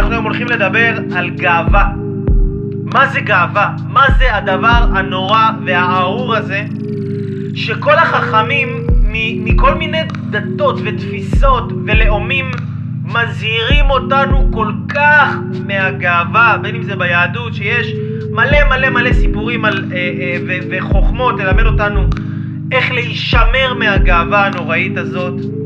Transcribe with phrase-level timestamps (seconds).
[0.00, 1.88] אנחנו היום הולכים לדבר על גאווה.
[2.94, 3.70] מה זה גאווה?
[3.88, 6.64] מה זה הדבר הנורא והארור הזה
[7.54, 8.86] שכל החכמים
[9.44, 9.98] מכל מיני
[10.30, 12.50] דתות ותפיסות ולאומים
[13.04, 15.34] מזהירים אותנו כל כך
[15.66, 17.92] מהגאווה, בין אם זה ביהדות שיש
[18.30, 22.06] מלא מלא מלא סיפורים על, אה, אה, ו, וחוכמות ללמד אותנו
[22.72, 25.59] איך להישמר מהגאווה הנוראית הזאת.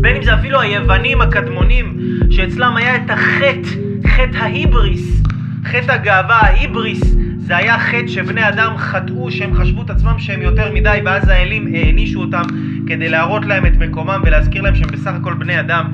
[0.00, 1.98] בין אם זה אפילו היוונים הקדמונים,
[2.30, 3.68] שאצלם היה את החטא,
[4.06, 5.22] חטא ההיבריס,
[5.64, 7.00] חטא הגאווה, ההיבריס,
[7.46, 11.74] זה היה חטא שבני אדם חטאו, שהם חשבו את עצמם שהם יותר מדי, ואז האלים
[11.74, 12.42] הענישו אותם
[12.86, 15.92] כדי להראות להם את מקומם ולהזכיר להם שהם בסך הכל בני אדם.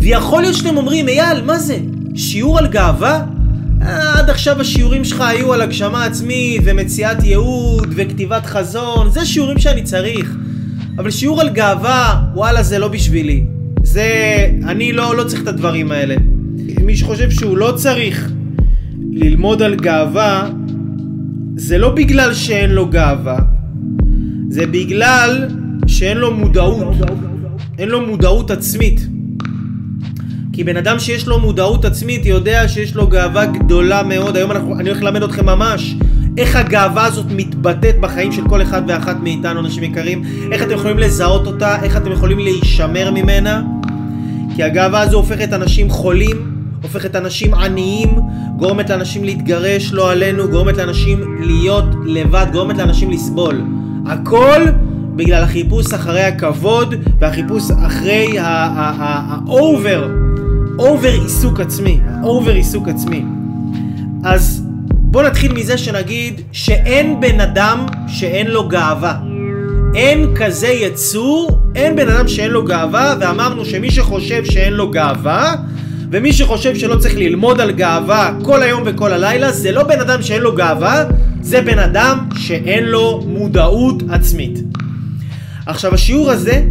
[0.00, 1.76] ויכול להיות שאתם אומרים, אייל, מה זה?
[2.14, 3.22] שיעור על גאווה?
[3.80, 9.82] עד עכשיו השיעורים שלך היו על הגשמה עצמית ומציאת ייעוד וכתיבת חזון, זה שיעורים שאני
[9.82, 10.36] צריך.
[10.98, 13.44] אבל שיעור על גאווה, וואלה, זה לא בשבילי.
[13.82, 14.06] זה...
[14.66, 16.14] אני לא, לא צריך את הדברים האלה.
[16.82, 18.32] מי שחושב שהוא לא צריך
[19.12, 20.50] ללמוד על גאווה,
[21.56, 23.38] זה לא בגלל שאין לו גאווה,
[24.48, 25.48] זה בגלל
[25.86, 26.96] שאין לו מודעות.
[27.78, 29.08] אין לו מודעות עצמית.
[30.52, 34.36] כי בן אדם שיש לו מודעות עצמית יודע שיש לו גאווה גדולה מאוד.
[34.36, 35.94] היום אנחנו, אני הולך ללמד אתכם ממש
[36.38, 40.22] איך הגאווה הזאת מתבטאת בחיים של כל אחד ואחת מאיתנו, אנשים יקרים.
[40.52, 43.62] איך אתם יכולים לזהות אותה, איך אתם יכולים להישמר ממנה.
[44.56, 48.20] כי הגאווה הזו הופכת אנשים חולים, הופכת אנשים עניים,
[48.56, 53.62] גורמת לאנשים להתגרש, לא עלינו, גורמת לאנשים להיות לבד, גורמת לאנשים לסבול.
[54.06, 54.62] הכל
[55.16, 60.08] בגלל החיפוש אחרי הכבוד והחיפוש אחרי ה over,
[60.78, 63.24] over עיסוק עצמי, over עיסוק עצמי.
[64.24, 64.67] אז
[65.10, 69.18] בוא נתחיל מזה שנגיד שאין בן אדם שאין לו גאווה.
[69.94, 75.54] אין כזה יצור, אין בן אדם שאין לו גאווה, ואמרנו שמי שחושב שאין לו גאווה,
[76.10, 80.22] ומי שחושב שלא צריך ללמוד על גאווה כל היום וכל הלילה, זה לא בן אדם
[80.22, 81.04] שאין לו גאווה,
[81.40, 84.58] זה בן אדם שאין לו מודעות עצמית.
[85.66, 86.62] עכשיו השיעור הזה,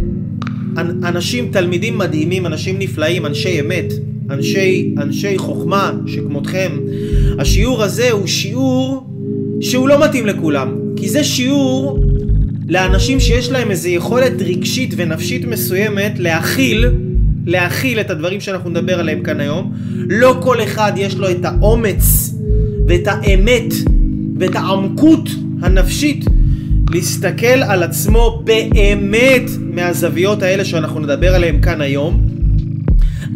[1.04, 3.92] אנשים, תלמידים מדהימים, אנשים נפלאים, אנשי אמת,
[4.30, 6.70] אנשי, אנשי חוכמה שכמותכם,
[7.38, 9.06] השיעור הזה הוא שיעור
[9.60, 12.04] שהוא לא מתאים לכולם, כי זה שיעור
[12.68, 16.86] לאנשים שיש להם איזו יכולת רגשית ונפשית מסוימת להכיל,
[17.46, 19.72] להכיל את הדברים שאנחנו נדבר עליהם כאן היום.
[20.08, 22.34] לא כל אחד יש לו את האומץ
[22.88, 23.74] ואת האמת
[24.38, 25.28] ואת העמקות
[25.62, 26.24] הנפשית
[26.90, 32.26] להסתכל על עצמו באמת מהזוויות האלה שאנחנו נדבר עליהן כאן היום.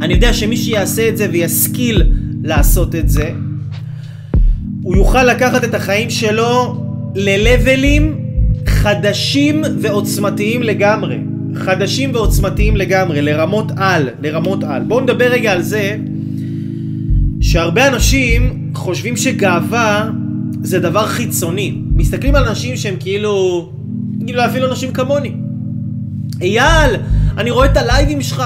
[0.02, 2.02] אני יודע שמי שיעשה את זה וישכיל
[2.44, 3.30] לעשות את זה,
[4.82, 6.84] הוא יוכל לקחת את החיים שלו
[7.14, 8.18] ללבלים
[8.66, 11.18] חדשים ועוצמתיים לגמרי.
[11.54, 14.82] חדשים ועוצמתיים לגמרי, לרמות על, לרמות על.
[14.82, 15.96] בואו נדבר רגע על זה
[17.40, 20.10] שהרבה אנשים חושבים שגאווה
[20.62, 21.74] זה דבר חיצוני.
[21.94, 23.68] מסתכלים על אנשים שהם כאילו,
[24.26, 25.32] כאילו אפילו אנשים כמוני.
[26.40, 26.96] אייל,
[27.38, 28.42] אני רואה את הלייבים שלך,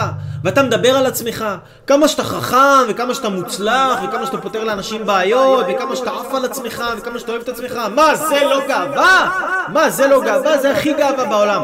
[0.46, 1.44] ואתה מדבר על עצמך,
[1.86, 6.44] כמה שאתה חכם, וכמה שאתה מוצלח, וכמה שאתה פותר לאנשים בעיות, וכמה שאתה עף על
[6.44, 7.78] עצמך, וכמה שאתה אוהב את עצמך.
[7.94, 9.30] מה, זה לא גאווה?
[9.68, 10.58] מה, זה לא גאווה?
[10.58, 11.62] זה הכי גאווה בעולם.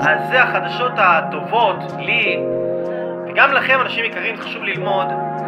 [0.00, 2.36] אז זה החדשות הטובות לי,
[3.28, 5.06] וגם לכם, אנשים יקרים, חשוב ללמוד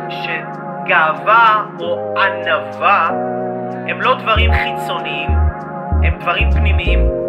[0.08, 3.08] שגאווה או ענווה
[3.88, 5.30] הם לא דברים חיצוניים,
[6.02, 7.21] הם דברים פנימיים.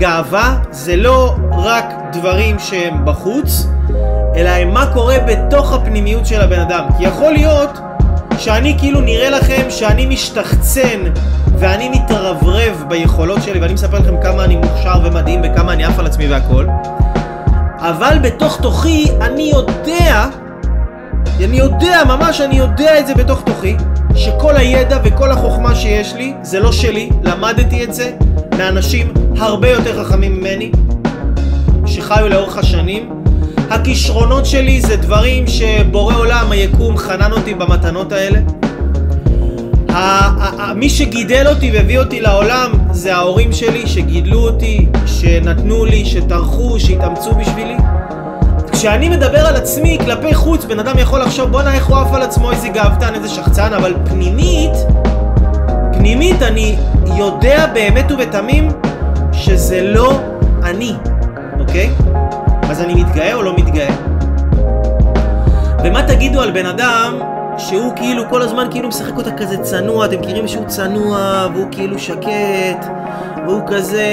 [0.00, 3.66] גאווה זה לא רק דברים שהם בחוץ,
[4.36, 6.84] אלא הם מה קורה בתוך הפנימיות של הבן אדם.
[6.98, 7.78] כי יכול להיות
[8.38, 11.00] שאני כאילו נראה לכם שאני משתחצן
[11.58, 16.06] ואני מתרברב ביכולות שלי ואני מספר לכם כמה אני מוכשר ומדהים וכמה אני עף על
[16.06, 16.66] עצמי והכל
[17.78, 20.26] אבל בתוך תוכי אני יודע
[21.44, 23.76] אני יודע, ממש אני יודע את זה בתוך תוכי
[24.14, 28.10] שכל הידע וכל החוכמה שיש לי זה לא שלי, למדתי את זה
[28.58, 30.70] מאנשים הרבה יותר חכמים ממני
[31.86, 33.10] שחיו לאורך השנים
[33.70, 38.38] הכישרונות שלי זה דברים שבורא עולם, היקום, חנן אותי במתנות האלה.
[40.76, 47.34] מי שגידל אותי והביא אותי לעולם זה ההורים שלי שגידלו אותי, שנתנו לי, שטרחו, שהתאמצו
[47.34, 47.76] בשבילי.
[48.72, 52.22] כשאני מדבר על עצמי כלפי חוץ, בן אדם יכול לחשוב בואנה איך הוא עף על
[52.22, 54.72] עצמו, איזה גאוותן, איזה שחצן, אבל פנימית,
[56.00, 56.76] פנימית אני
[57.16, 58.68] יודע באמת ובתמים
[59.32, 60.20] שזה לא
[60.62, 60.92] אני,
[61.60, 61.90] אוקיי?
[62.70, 63.94] אז אני מתגאה או לא מתגאה?
[65.84, 67.18] ומה תגידו על בן אדם
[67.58, 71.98] שהוא כאילו כל הזמן כאילו משחק אותה כזה צנוע, אתם מכירים שהוא צנוע והוא כאילו
[71.98, 72.86] שקט
[73.46, 74.06] והוא כזה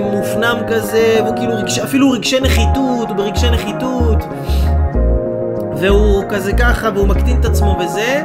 [0.00, 4.24] מופנם כזה והוא כאילו רגש, אפילו רגשי נחיתות, הוא ברגשי נחיתות
[5.76, 8.22] והוא כזה ככה, והוא מקטין את עצמו וזה,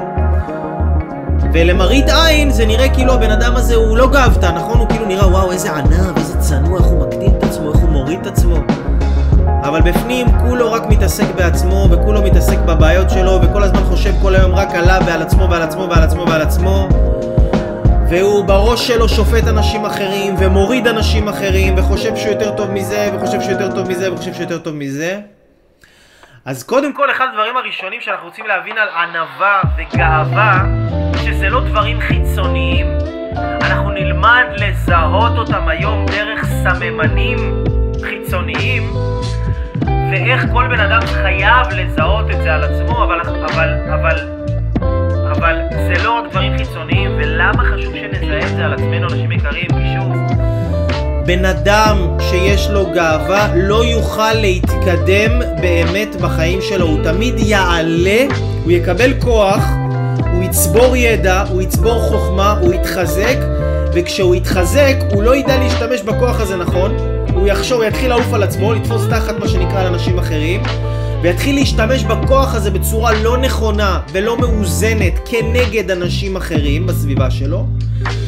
[1.53, 4.80] ולמראית עין זה נראה כאילו הבן אדם הזה הוא לא גאוותן, נכון?
[4.80, 7.89] הוא כאילו נראה וואו איזה ענב, איזה צנוע, איך הוא מקטין את עצמו, איך הוא
[7.89, 8.56] מוריד את עצמו.
[9.63, 14.56] אבל בפנים כולו רק מתעסק בעצמו, וכולו מתעסק בבעיות שלו, וכל הזמן חושב כל היום
[14.56, 16.88] רק עליו ועל עצמו ועל עצמו ועל עצמו ועל עצמו.
[18.09, 23.42] והוא בראש שלו שופט אנשים אחרים, ומוריד אנשים אחרים, וחושב שהוא יותר טוב מזה, וחושב
[23.42, 25.19] שהוא יותר טוב מזה, וחושב שהוא יותר טוב מזה.
[26.45, 30.63] אז קודם כל, אחד הדברים הראשונים שאנחנו רוצים להבין על ענווה וגאווה,
[31.25, 32.88] שזה לא דברים חיצוניים.
[33.62, 37.63] אנחנו נלמד לזהות אותם היום דרך סממנים
[38.01, 38.94] חיצוניים,
[40.12, 44.19] ואיך כל בן אדם חייב לזהות את זה על עצמו, אבל, אבל, אבל,
[45.31, 49.68] אבל זה לא רק דברים חיצוניים, ולמה חשוב שנזהה את זה על עצמנו, אנשים יקרים?
[49.68, 50.15] כי שוב,
[51.25, 58.25] בן אדם שיש לו גאווה לא יוכל להתקדם באמת בחיים שלו, הוא תמיד יעלה,
[58.63, 59.63] הוא יקבל כוח,
[60.33, 63.37] הוא יצבור ידע, הוא יצבור חוכמה, הוא יתחזק,
[63.93, 66.97] וכשהוא יתחזק הוא לא ידע להשתמש בכוח הזה נכון,
[67.33, 70.63] הוא יחשוב, הוא יתחיל לעוף על עצמו, לתפוס תחת מה שנקרא לאנשים אחרים,
[71.21, 77.65] ויתחיל להשתמש בכוח הזה בצורה לא נכונה ולא מאוזנת כנגד אנשים אחרים בסביבה שלו,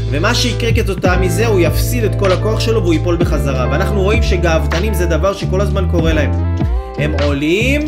[0.10, 3.68] ומה שיקרה כתוצאה מזה, הוא יפסיד את כל הכוח שלו והוא ייפול בחזרה.
[3.72, 6.56] ואנחנו רואים שגאוותנים זה דבר שכל הזמן קורה להם.
[6.98, 7.86] הם עולים,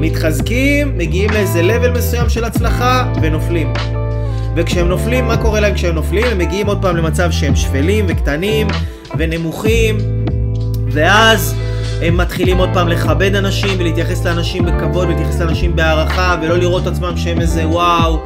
[0.00, 3.72] מתחזקים, מגיעים לאיזה לבל מסוים של הצלחה ונופלים.
[4.56, 6.24] וכשהם נופלים, מה קורה להם כשהם נופלים?
[6.24, 8.66] הם מגיעים עוד פעם למצב שהם שפלים וקטנים
[9.18, 9.98] ונמוכים,
[10.90, 11.54] ואז
[12.02, 17.16] הם מתחילים עוד פעם לכבד אנשים ולהתייחס לאנשים בכבוד ולהתייחס לאנשים בהערכה ולא לראות עצמם
[17.16, 18.18] שהם איזה וואו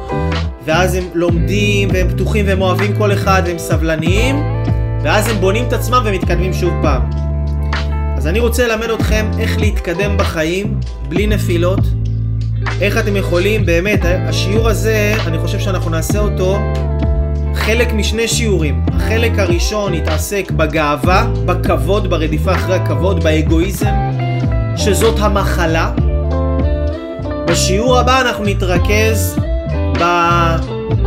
[0.65, 4.43] ואז הם לומדים והם פתוחים והם אוהבים כל אחד והם סבלניים
[5.03, 7.30] ואז הם בונים את עצמם ומתקדמים שוב פעם.
[8.21, 10.79] אז אני רוצה ללמד אתכם איך להתקדם בחיים
[11.09, 11.79] בלי נפילות
[12.81, 16.57] איך אתם יכולים, באמת, השיעור הזה, אני חושב שאנחנו נעשה אותו
[17.55, 18.81] חלק משני שיעורים.
[18.93, 23.93] החלק הראשון יתעסק בגאווה, בכבוד, ברדיפה אחרי הכבוד, באגואיזם,
[24.77, 25.91] שזאת המחלה.
[27.47, 29.39] בשיעור הבא אנחנו נתרכז
[29.99, 30.03] ב...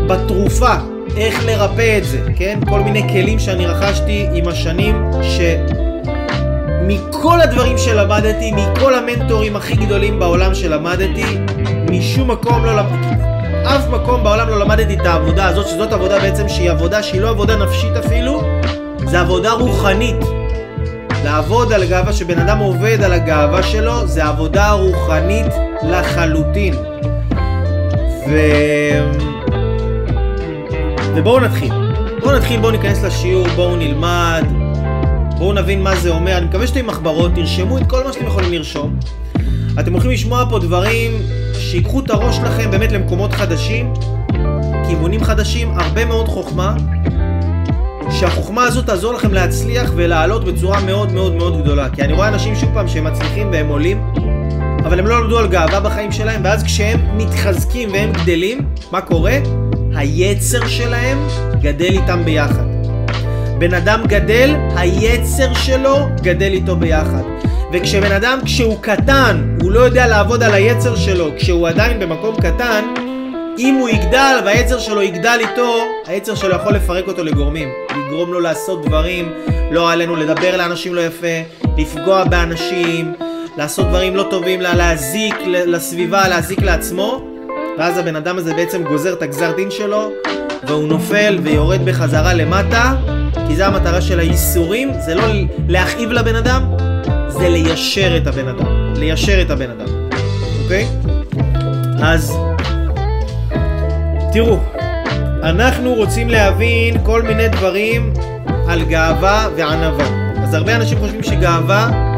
[0.09, 0.75] בתרופה,
[1.17, 2.59] איך לרפא את זה, כן?
[2.69, 4.95] כל מיני כלים שאני רכשתי עם השנים,
[6.85, 11.25] שמכל הדברים שלמדתי, מכל המנטורים הכי גדולים בעולם שלמדתי,
[11.91, 13.15] משום מקום לא למדתי.
[13.65, 17.31] אף מקום בעולם לא למדתי את העבודה הזאת, שזאת עבודה בעצם שהיא עבודה שהיא לא
[17.31, 18.43] עבודה נפשית אפילו,
[19.05, 20.17] זה עבודה רוחנית.
[21.25, 25.53] לעבוד על גאווה, שבן אדם עובד על הגאווה שלו, זה עבודה רוחנית
[25.83, 26.75] לחלוטין.
[28.29, 28.39] ו...
[31.15, 31.73] ובואו נתחיל.
[32.21, 34.64] בואו נתחיל, בואו ניכנס לשיעור, בואו נלמד,
[35.39, 36.39] בואו נבין מה זה אומר.
[36.39, 38.97] אני מקווה שאתם עם מחברות, תרשמו את כל מה שאתם יכולים לרשום.
[39.81, 41.11] אתם הולכים לשמוע פה דברים
[41.59, 43.93] שיקחו את הראש שלכם באמת למקומות חדשים,
[44.89, 46.77] כיוונים חדשים, הרבה מאוד חוכמה,
[48.11, 51.89] שהחוכמה הזאת תעזור לכם להצליח ולעלות בצורה מאוד מאוד מאוד גדולה.
[51.91, 54.13] כי אני רואה אנשים שוב פעם שהם מצליחים והם עולים,
[54.85, 58.59] אבל הם לא למדו על גאווה בחיים שלהם, ואז כשהם מתחזקים והם גדלים,
[58.93, 59.39] מה קורה?
[59.95, 61.19] היצר שלהם
[61.61, 62.74] גדל איתם ביחד.
[63.59, 67.23] בן אדם גדל, היצר שלו גדל איתו ביחד.
[67.73, 72.85] וכשבן אדם, כשהוא קטן, הוא לא יודע לעבוד על היצר שלו, כשהוא עדיין במקום קטן,
[73.59, 77.69] אם הוא יגדל והיצר שלו יגדל איתו, היצר שלו יכול לפרק אותו לגורמים.
[77.91, 79.33] לגרום לו לעשות דברים
[79.71, 81.43] לא עלינו, לדבר לאנשים לא יפה,
[81.79, 83.13] לפגוע באנשים,
[83.57, 87.25] לעשות דברים לא טובים, לה, להזיק לסביבה, להזיק לעצמו,
[87.79, 90.11] ואז הבן אדם הזה בעצם גוזר את הגזר דין שלו,
[90.67, 92.95] והוא נופל ויורד בחזרה למטה,
[93.49, 95.23] כי זה המטרה של הייסורים, זה לא
[95.69, 96.63] להכאיב לבן אדם,
[97.29, 98.95] זה ליישר את הבן אדם.
[98.97, 99.87] ליישר את הבן אדם,
[100.63, 100.87] אוקיי?
[102.03, 102.37] אז
[104.33, 104.59] תראו,
[105.43, 108.13] אנחנו רוצים להבין כל מיני דברים
[108.69, 110.07] על גאווה וענווה.
[110.43, 112.14] אז הרבה אנשים חושבים שגאווה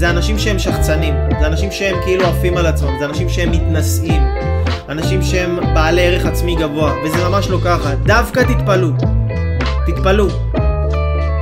[0.00, 4.22] זה אנשים שהם שחצנים, זה אנשים שהם כאילו עפים על עצמם, זה אנשים שהם מתנשאים,
[4.88, 7.94] אנשים שהם בעלי ערך עצמי גבוה, וזה ממש לא ככה.
[7.94, 8.88] דווקא תתפלאו,
[9.86, 10.26] תתפלאו.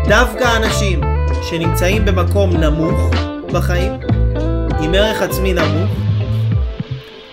[0.09, 1.01] דווקא אנשים
[1.43, 3.11] שנמצאים במקום נמוך
[3.53, 3.93] בחיים,
[4.81, 5.91] עם ערך עצמי נמוך,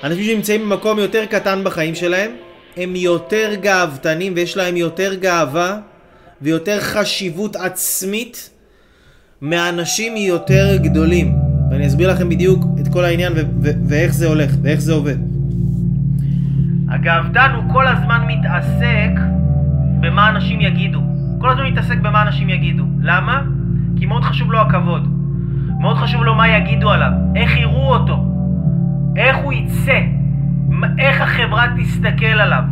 [0.03, 2.31] אנשים שנמצאים במקום יותר קטן בחיים שלהם,
[2.77, 5.77] הם יותר גאוותנים ויש להם יותר גאווה
[6.41, 8.49] ויותר חשיבות עצמית
[9.41, 11.35] מאנשים יותר גדולים.
[11.71, 13.33] ואני אסביר לכם בדיוק את כל העניין
[13.89, 15.17] ואיך זה הולך ואיך זה עובד.
[16.89, 19.11] הגאוותן הוא כל הזמן מתעסק
[19.99, 21.01] במה אנשים יגידו.
[21.39, 22.83] כל הזמן מתעסק במה אנשים יגידו.
[23.01, 23.41] למה?
[23.97, 25.15] כי מאוד חשוב לו הכבוד.
[25.79, 28.25] מאוד חשוב לו מה יגידו עליו, איך יראו אותו.
[29.15, 29.99] איך הוא יצא,
[30.97, 32.63] איך החברה תסתכל עליו.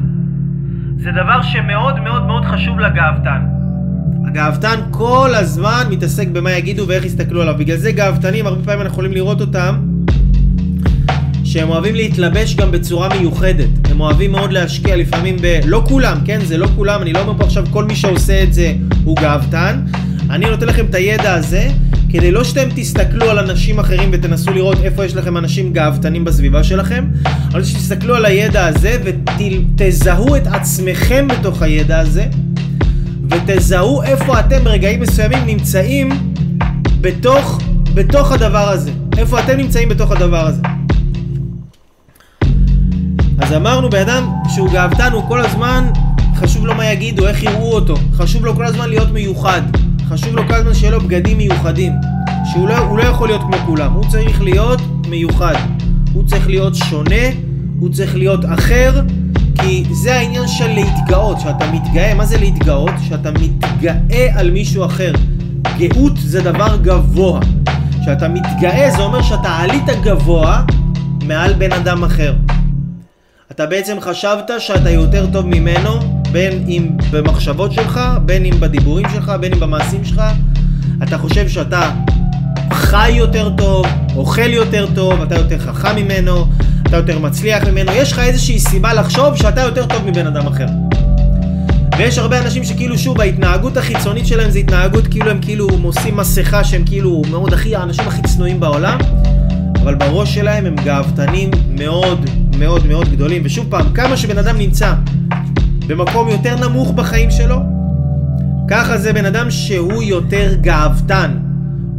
[0.98, 3.42] זה דבר שמאוד מאוד מאוד חשוב לגאוותן.
[4.26, 7.56] הגאוותן כל הזמן מתעסק במה יגידו ואיך יסתכלו עליו.
[7.58, 9.76] בגלל זה גאוותנים, הרבה פעמים אנחנו יכולים לראות אותם,
[11.44, 13.70] שהם אוהבים להתלבש גם בצורה מיוחדת.
[13.90, 15.60] הם אוהבים מאוד להשקיע לפעמים ב...
[15.66, 16.40] לא כולם, כן?
[16.46, 19.82] זה לא כולם, אני לא אומר פה עכשיו כל מי שעושה את זה הוא גאוותן.
[20.30, 21.70] אני נותן לכם את הידע הזה,
[22.10, 26.64] כדי לא שאתם תסתכלו על אנשים אחרים ותנסו לראות איפה יש לכם אנשים גאוותנים בסביבה
[26.64, 27.06] שלכם,
[27.52, 32.26] אבל שתסתכלו על הידע הזה ותזהו את עצמכם בתוך הידע הזה,
[33.34, 36.10] ותזהו איפה אתם ברגעים מסוימים נמצאים
[37.02, 37.60] בתוך,
[37.94, 38.92] בתוך הדבר הזה.
[39.18, 40.62] איפה אתם נמצאים בתוך הדבר הזה.
[43.40, 45.92] אז אמרנו, בן אדם שהוא גאוותן, הוא כל הזמן,
[46.36, 47.96] חשוב לו מה יגידו, איך יראו אותו.
[48.14, 49.62] חשוב לו כל הזמן להיות מיוחד.
[50.10, 51.94] חשוב לו כל הזמן שיהיה לו בגדים מיוחדים.
[52.52, 53.94] שהוא לא, לא יכול להיות כמו כולם.
[53.94, 55.56] הוא צריך להיות מיוחד.
[56.14, 57.26] הוא צריך להיות שונה,
[57.80, 59.02] הוא צריך להיות אחר,
[59.62, 61.40] כי זה העניין של להתגאות.
[61.40, 62.94] שאתה מתגאה, מה זה להתגאות?
[63.10, 65.14] שאתה מתגאה על מישהו אחר.
[65.78, 67.40] גאות זה דבר גבוה.
[68.02, 70.64] כשאתה מתגאה זה אומר שאתה עלית גבוה
[71.26, 72.36] מעל בן אדם אחר.
[73.52, 76.00] אתה בעצם חשבת שאתה יותר טוב ממנו,
[76.32, 80.22] בין אם במחשבות שלך, בין אם בדיבורים שלך, בין אם במעשים שלך.
[81.04, 81.92] אתה חושב שאתה
[82.72, 86.46] חי יותר טוב, אוכל יותר טוב, אתה יותר חכם ממנו,
[86.94, 87.92] אתה יותר מצליח ממנו.
[87.92, 90.66] יש לך איזושהי סיבה לחשוב שאתה יותר טוב מבן אדם אחר.
[91.98, 96.64] ויש הרבה אנשים שכאילו שוב ההתנהגות החיצונית שלהם זה התנהגות כאילו הם כאילו עושים מסכה
[96.64, 98.98] שהם כאילו מאוד הכי האנשים הכי צנועים בעולם
[99.82, 103.42] אבל בראש שלהם הם גאוותנים מאוד מאוד מאוד גדולים.
[103.46, 104.94] ושוב פעם, כמה שבן אדם נמצא
[105.88, 107.60] במקום יותר נמוך בחיים שלו,
[108.68, 111.32] ככה זה בן אדם שהוא יותר גאוותן.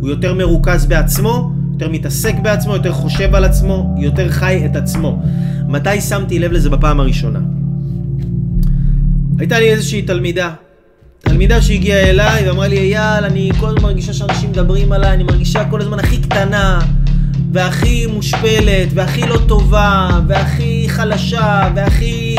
[0.01, 5.23] הוא יותר מרוכז בעצמו, יותר מתעסק בעצמו, יותר חושב על עצמו, יותר חי את עצמו.
[5.69, 7.39] מתי שמתי לב לזה בפעם הראשונה?
[9.39, 10.51] הייתה לי איזושהי תלמידה,
[11.19, 15.65] תלמידה שהגיעה אליי ואמרה לי, אייל, אני כל הזמן מרגישה שאנשים מדברים עליי, אני מרגישה
[15.71, 16.79] כל הזמן הכי קטנה,
[17.53, 22.37] והכי מושפלת, והכי לא טובה, והכי חלשה, והכי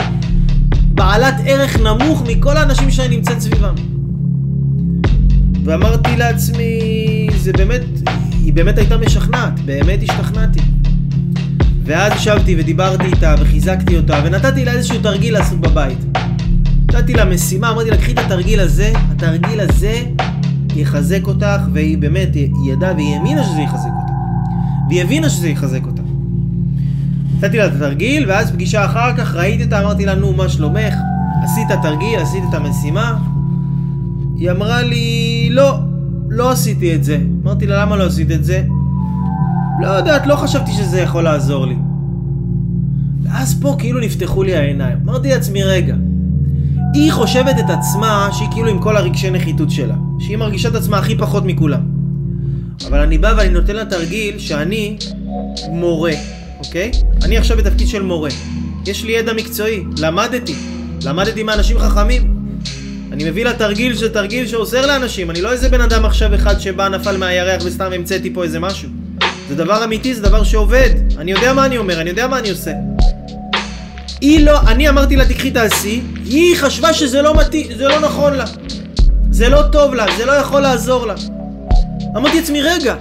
[0.94, 3.76] בעלת ערך נמוך מכל האנשים שאני נמצאת סביבם.
[5.64, 6.80] ואמרתי לעצמי,
[7.38, 7.82] זה באמת,
[8.46, 10.60] היא באמת הייתה משכנעת, באמת השתכנעתי.
[11.84, 15.98] ואז ישבתי ודיברתי איתה וחיזקתי אותה ונתתי לה איזשהו תרגיל לעשות בבית.
[16.88, 20.02] נתתי לה משימה, אמרתי לה, קחי את התרגיל הזה, התרגיל הזה
[20.76, 24.14] יחזק אותך, והיא באמת, היא ידעה והיא האמינה שזה יחזק אותך.
[24.90, 26.02] והיא הבינה שזה יחזק אותה.
[27.38, 30.94] נתתי לה את התרגיל, ואז פגישה אחר כך ראיתי אותה, אמרתי לה, נו, מה שלומך?
[31.44, 33.18] עשית תרגיל, עשית את המשימה?
[34.38, 35.80] היא אמרה לי, לא,
[36.36, 37.18] לא עשיתי את זה.
[37.44, 38.64] אמרתי לה, למה לא עשית את זה?
[39.82, 41.76] לא יודעת, לא חשבתי שזה יכול לעזור לי.
[43.24, 44.98] ואז פה כאילו נפתחו לי העיניים.
[45.04, 45.96] אמרתי לעצמי, רגע,
[46.94, 49.96] היא חושבת את עצמה שהיא כאילו עם כל הרגשי נחיתות שלה.
[50.20, 51.82] שהיא מרגישה את עצמה הכי פחות מכולם.
[52.88, 54.98] אבל אני בא ואני נותן לה תרגיל שאני
[55.70, 56.14] מורה,
[56.60, 56.92] אוקיי?
[57.24, 58.30] אני עכשיו בתפקיד של מורה.
[58.86, 60.56] יש לי ידע מקצועי, למדתי.
[61.06, 62.35] למדתי מאנשים חכמים.
[63.12, 65.32] אני מביא לה תרגיל שזה תרגיל שעוזר לאנשים.
[65.32, 68.90] אני לא איזה בן אדם עכשיו אחד שבא, נפל מהירח וסתם המצאתי פה איזה משהו.
[69.50, 70.90] זה דבר אמיתי, זה דבר שעובד.
[71.18, 72.72] אני יודע מה אני אומר, אני יודע מה אני עושה.
[74.22, 78.34] היא לא, אני אמרתי לה תקחי תעשי, היא חשבה שזה לא מתאים, זה לא נכון
[78.34, 78.46] לה.
[79.32, 81.16] זה לא טוב לה, זה לא יכול לעזור לה.
[82.18, 82.96] אמרתי לעצמי, רגע,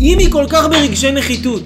[0.00, 1.62] אם היא כל כך ברגשי נחיתות,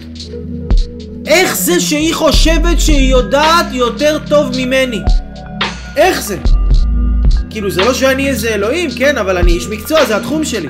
[1.27, 5.01] איך זה שהיא חושבת שהיא יודעת יותר טוב ממני?
[5.97, 6.37] איך זה?
[7.51, 10.69] כאילו, זה לא שאני איזה אלוהים, כן, אבל אני איש מקצוע, זה התחום שלי.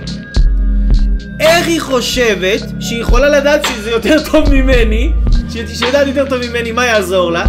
[1.40, 5.12] איך היא חושבת שהיא יכולה לדעת שזה יותר טוב ממני,
[5.52, 7.44] שהיא יודעת יותר טוב ממני, מה יעזור לה?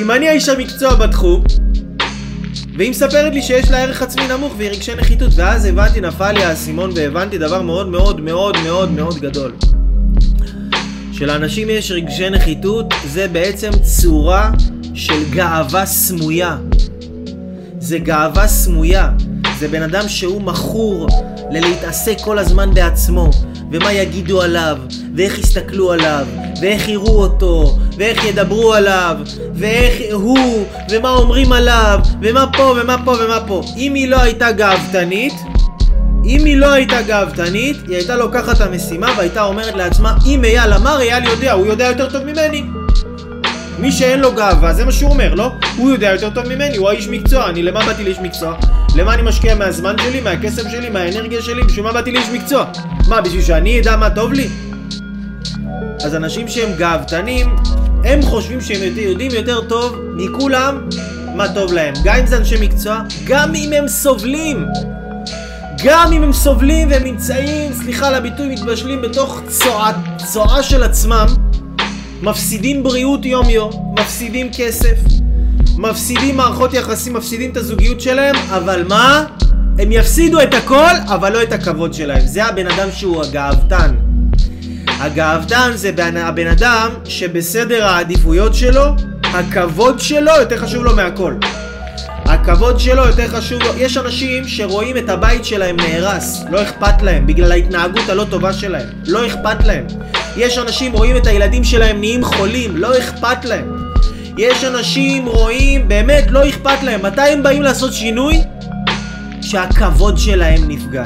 [0.00, 1.44] אם אני האיש המקצוע בתחום,
[2.76, 6.44] והיא מספרת לי שיש לה ערך עצמי נמוך והיא רגשי נחיתות ואז הבנתי, נפל לי
[6.44, 9.52] האסימון והבנתי דבר מאוד מאוד מאוד מאוד מאוד גדול
[11.12, 14.50] שלאנשים יש רגשי נחיתות זה בעצם צורה
[14.94, 16.56] של גאווה סמויה
[17.80, 19.10] זה גאווה סמויה.
[19.58, 21.08] זה בן אדם שהוא מכור
[21.50, 23.30] ללהתעסק כל הזמן בעצמו.
[23.72, 24.78] ומה יגידו עליו,
[25.16, 26.26] ואיך יסתכלו עליו,
[26.60, 29.16] ואיך יראו אותו, ואיך ידברו עליו,
[29.54, 33.62] ואיך הוא, ומה אומרים עליו, ומה פה, ומה פה, ומה פה.
[33.76, 35.34] אם היא לא הייתה גאוותנית,
[36.24, 40.72] אם היא לא הייתה גאוותנית, היא הייתה לוקחת את המשימה והייתה אומרת לעצמה, אם אייל
[40.72, 42.79] אמר, אייל יודע, הוא יודע יותר טוב ממני.
[43.80, 45.52] מי שאין לו גאווה, זה מה שהוא אומר, לא?
[45.76, 48.56] הוא יודע יותר טוב ממני, הוא האיש מקצוע, אני למה באתי לאיש מקצוע?
[48.96, 52.64] למה אני משקיע מהזמן שלי, מהכסף שלי, מהאנרגיה שלי, בשביל מה באתי לאיש מקצוע?
[53.08, 54.48] מה, בשביל שאני אדע מה טוב לי?
[56.04, 57.56] אז אנשים שהם גאוותנים,
[58.04, 60.88] הם חושבים שהם יודעים יותר טוב מכולם
[61.34, 61.94] מה טוב להם.
[62.04, 64.66] גם אם זה אנשי מקצוע, גם אם הם סובלים.
[65.84, 69.92] גם אם הם סובלים והם נמצאים, סליחה על הביטוי, מתבשלים בתוך צועה,
[70.32, 71.26] צועה של עצמם,
[72.22, 74.96] מפסידים בריאות יום-יום, מפסידים כסף,
[75.78, 79.24] מפסידים מערכות יחסים, מפסידים את הזוגיות שלהם, אבל מה?
[79.78, 82.26] הם יפסידו את הכל, אבל לא את הכבוד שלהם.
[82.26, 83.94] זה הבן אדם שהוא הגאוותן.
[84.86, 88.84] הגאוותן זה בן- הבן אדם שבסדר העדיפויות שלו,
[89.24, 91.34] הכבוד שלו יותר חשוב לו מהכל.
[92.24, 93.68] הכבוד שלו יותר חשוב לו.
[93.76, 98.88] יש אנשים שרואים את הבית שלהם נהרס, לא אכפת להם, בגלל ההתנהגות הלא טובה שלהם.
[99.06, 99.84] לא אכפת להם.
[100.40, 103.92] יש אנשים רואים את הילדים שלהם נהיים חולים, לא אכפת להם.
[104.38, 107.02] יש אנשים רואים, באמת לא אכפת להם.
[107.02, 108.40] מתי הם באים לעשות שינוי?
[109.42, 111.02] שהכבוד שלהם נפגע.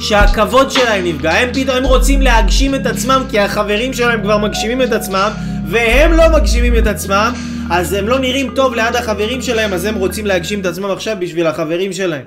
[0.00, 1.30] שהכבוד שלהם נפגע.
[1.32, 5.30] הם פתאום הם רוצים להגשים את עצמם כי החברים שלהם כבר מגשימים את עצמם
[5.66, 7.32] והם לא מגשימים את עצמם
[7.70, 11.16] אז הם לא נראים טוב ליד החברים שלהם אז הם רוצים להגשים את עצמם עכשיו
[11.20, 12.24] בשביל החברים שלהם.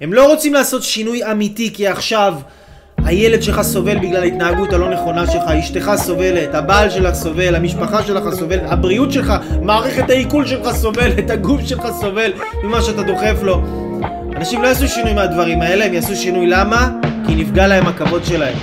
[0.00, 2.34] הם לא רוצים לעשות שינוי אמיתי כי עכשיו
[3.04, 8.34] הילד שלך סובל בגלל ההתנהגות הלא נכונה שלך, אשתך סובלת, הבעל שלך סובל, המשפחה שלך
[8.34, 9.32] סובלת, הבריאות שלך,
[9.62, 12.32] מערכת העיכול שלך סובלת, הגוף שלך סובל
[12.62, 13.62] ממה שאתה דוחף לו.
[14.36, 16.90] אנשים לא יעשו שינוי מהדברים האלה, הם יעשו שינוי למה?
[17.26, 18.56] כי נפגע להם הכבוד שלהם.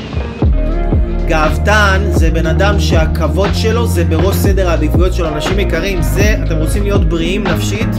[1.27, 5.27] גאוותן זה בן אדם שהכבוד שלו זה בראש סדר העדיפויות שלו.
[5.27, 7.89] אנשים יקרים, זה, אתם רוצים להיות בריאים נפשית?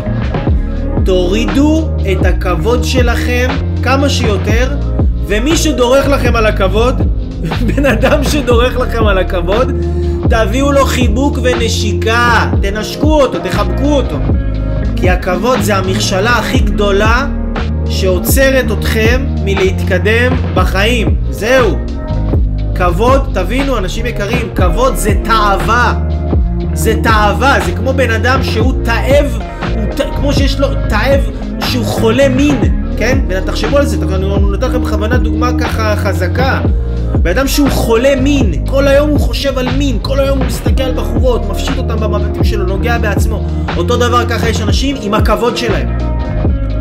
[1.04, 3.48] תורידו את הכבוד שלכם
[3.82, 4.76] כמה שיותר,
[5.26, 7.02] ומי שדורך לכם על הכבוד,
[7.66, 9.72] בן אדם שדורך לכם על הכבוד,
[10.30, 14.16] תביאו לו חיבוק ונשיקה, תנשקו אותו, תחבקו אותו.
[14.96, 17.26] כי הכבוד זה המכשלה הכי גדולה
[17.86, 21.16] שעוצרת אתכם מלהתקדם בחיים.
[21.30, 21.78] זהו.
[22.74, 25.94] כבוד, תבינו, אנשים יקרים, כבוד זה תאווה.
[26.74, 29.38] זה תאווה, זה כמו בן אדם שהוא תאב,
[29.96, 30.00] ת...
[30.16, 31.30] כמו שיש לו תאב
[31.62, 33.18] שהוא חולה מין, כן?
[33.46, 36.60] תחשבו על זה, אני נותן לכם בכוונה דוגמה ככה חזקה.
[37.22, 40.82] בן אדם שהוא חולה מין, כל היום הוא חושב על מין, כל היום הוא מסתכל
[40.82, 43.46] על בחורות, מפשיט אותם במבטים שלו, נוגע בעצמו.
[43.76, 45.88] אותו דבר ככה יש אנשים עם הכבוד שלהם.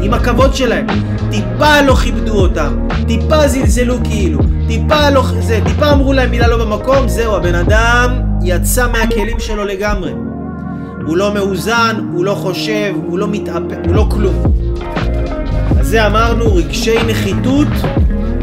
[0.02, 0.88] עם הכבוד שלהם.
[1.32, 5.24] טיפה לא כיבדו אותם, טיפה זלזלו כאילו, טיפה לא...
[5.40, 10.12] זה, טיפה אמרו להם מילה לא במקום, זהו, הבן אדם יצא מהכלים שלו לגמרי.
[11.06, 14.36] הוא לא מאוזן, הוא לא חושב, הוא לא מתאפק, הוא לא כלום.
[15.80, 17.68] אז זה אמרנו, רגשי נחיתות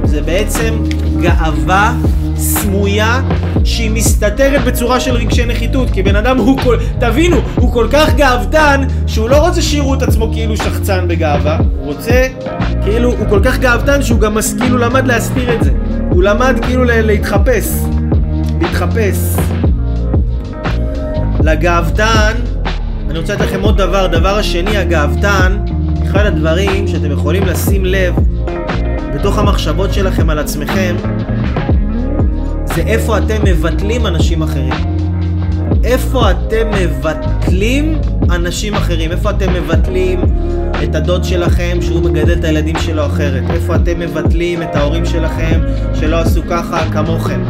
[0.04, 0.74] זה בעצם
[1.20, 1.94] גאווה
[2.36, 3.22] סמויה
[3.64, 6.76] שהיא מסתתרת בצורה של רגשי נחיתות כי בן אדם הוא כל...
[7.00, 11.86] תבינו, הוא כל כך גאוותן שהוא לא רוצה שיראו את עצמו כאילו שחצן בגאווה הוא
[11.86, 12.26] רוצה,
[12.82, 14.36] כאילו, הוא כל כך גאוותן שהוא גם
[14.70, 15.70] הוא למד להסתיר את זה
[16.10, 17.72] הוא למד כאילו להתחפש
[18.60, 19.16] להתחפש
[21.40, 22.34] לגאוותן
[23.10, 25.58] אני רוצה לתת לכם עוד דבר, דבר השני, הגאוותן
[26.04, 28.14] אחד הדברים שאתם יכולים לשים לב
[29.14, 30.96] בתוך המחשבות שלכם על עצמכם
[32.64, 34.72] זה איפה אתם מבטלים אנשים אחרים.
[35.84, 37.98] איפה אתם מבטלים
[38.30, 39.12] אנשים אחרים?
[39.12, 40.20] איפה אתם מבטלים
[40.84, 43.42] את הדוד שלכם שהוא מגדל את הילדים שלו אחרת?
[43.50, 45.60] איפה אתם מבטלים את ההורים שלכם
[45.94, 47.40] שלא עשו ככה כמוכם?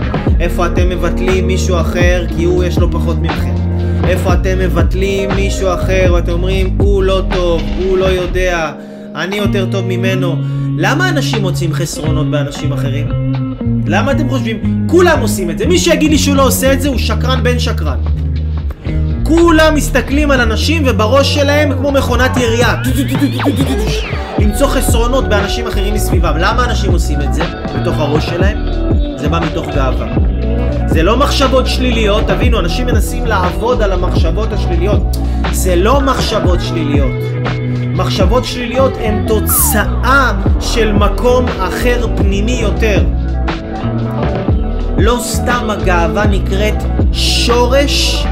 [0.41, 3.68] איפה אתם מבטלים מישהו אחר כי הוא יש לו פחות מכם?
[4.09, 8.73] איפה אתם מבטלים מישהו אחר ואתם אומרים הוא לא טוב, הוא לא יודע,
[9.15, 10.37] אני יותר טוב ממנו?
[10.79, 13.33] למה אנשים מוצאים חסרונות באנשים אחרים?
[13.87, 14.87] למה אתם חושבים?
[14.91, 15.67] כולם עושים את זה.
[15.67, 17.99] מי שיגיד לי שהוא לא עושה את זה הוא שקרן בן שקרן.
[19.23, 22.75] כולם מסתכלים על אנשים ובראש שלהם כמו מכונת ירייה.
[24.39, 26.35] למצוא חסרונות באנשים אחרים מסביבם.
[26.39, 27.43] למה אנשים עושים את זה
[27.81, 28.59] בתוך הראש שלהם?
[29.17, 30.38] זה בא מתוך גאווה.
[30.91, 35.17] זה לא מחשבות שליליות, תבינו, אנשים מנסים לעבוד על המחשבות השליליות.
[35.53, 37.23] זה לא מחשבות שליליות.
[37.95, 43.05] מחשבות שליליות הן תוצאה של מקום אחר פנימי יותר.
[44.99, 48.27] לא סתם הגאווה נקראת שורש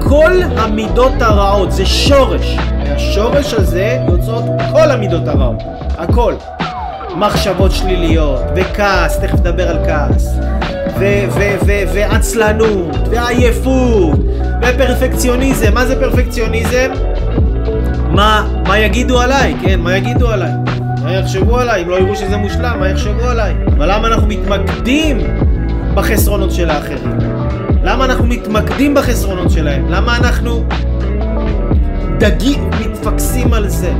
[0.00, 2.56] כל המידות הרעות, זה שורש.
[2.78, 5.62] מהשורש הזה יוצאות כל המידות הרעות,
[5.98, 6.34] הכל.
[7.16, 10.36] מחשבות שליליות, וכעס, תכף נדבר על כעס,
[11.94, 14.18] ועצלנות, ועייפות,
[14.62, 15.74] ופרפקציוניזם.
[15.74, 16.90] מה זה פרפקציוניזם?
[18.10, 19.80] מה, מה יגידו עליי, כן?
[19.80, 20.50] מה יגידו עליי?
[21.02, 21.82] מה יחשבו עליי?
[21.82, 23.54] אם לא יראו שזה מושלם, מה יחשבו עליי?
[23.76, 25.18] אבל למה אנחנו מתמקדים
[25.94, 27.18] בחסרונות של האחרים?
[27.82, 29.88] למה אנחנו מתמקדים בחסרונות שלהם?
[29.88, 30.64] למה אנחנו
[32.18, 33.92] דגים, מתפקסים על זה?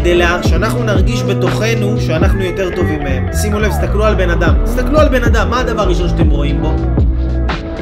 [0.00, 0.42] כדי לה...
[0.42, 3.26] שאנחנו נרגיש בתוכנו שאנחנו יותר טובים מהם.
[3.42, 4.54] שימו לב, תסתכלו על בן אדם.
[4.64, 6.74] תסתכלו על בן אדם, מה הדבר הראשון שאתם רואים בו?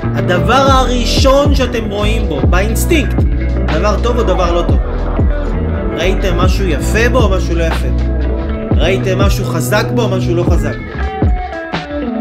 [0.02, 3.16] הדבר הראשון שאתם רואים בו, באינסטינקט,
[3.74, 4.78] דבר טוב או דבר לא טוב.
[5.96, 7.88] ראיתם משהו יפה בו או משהו לא יפה?
[8.76, 10.76] ראיתם משהו חזק בו או משהו לא חזק?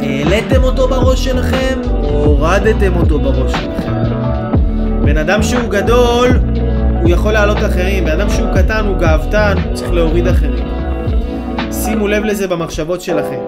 [0.02, 3.94] העליתם אותו בראש שלכם או הורדתם אותו בראש שלכם?
[5.06, 6.30] בן אדם שהוא גדול,
[7.04, 8.06] הוא יכול להעלות אחרים.
[8.06, 10.66] בן אדם שהוא קטן, הוא גאוותן, הוא צריך להוריד אחרים.
[11.72, 13.40] שימו לב לזה במחשבות שלכם.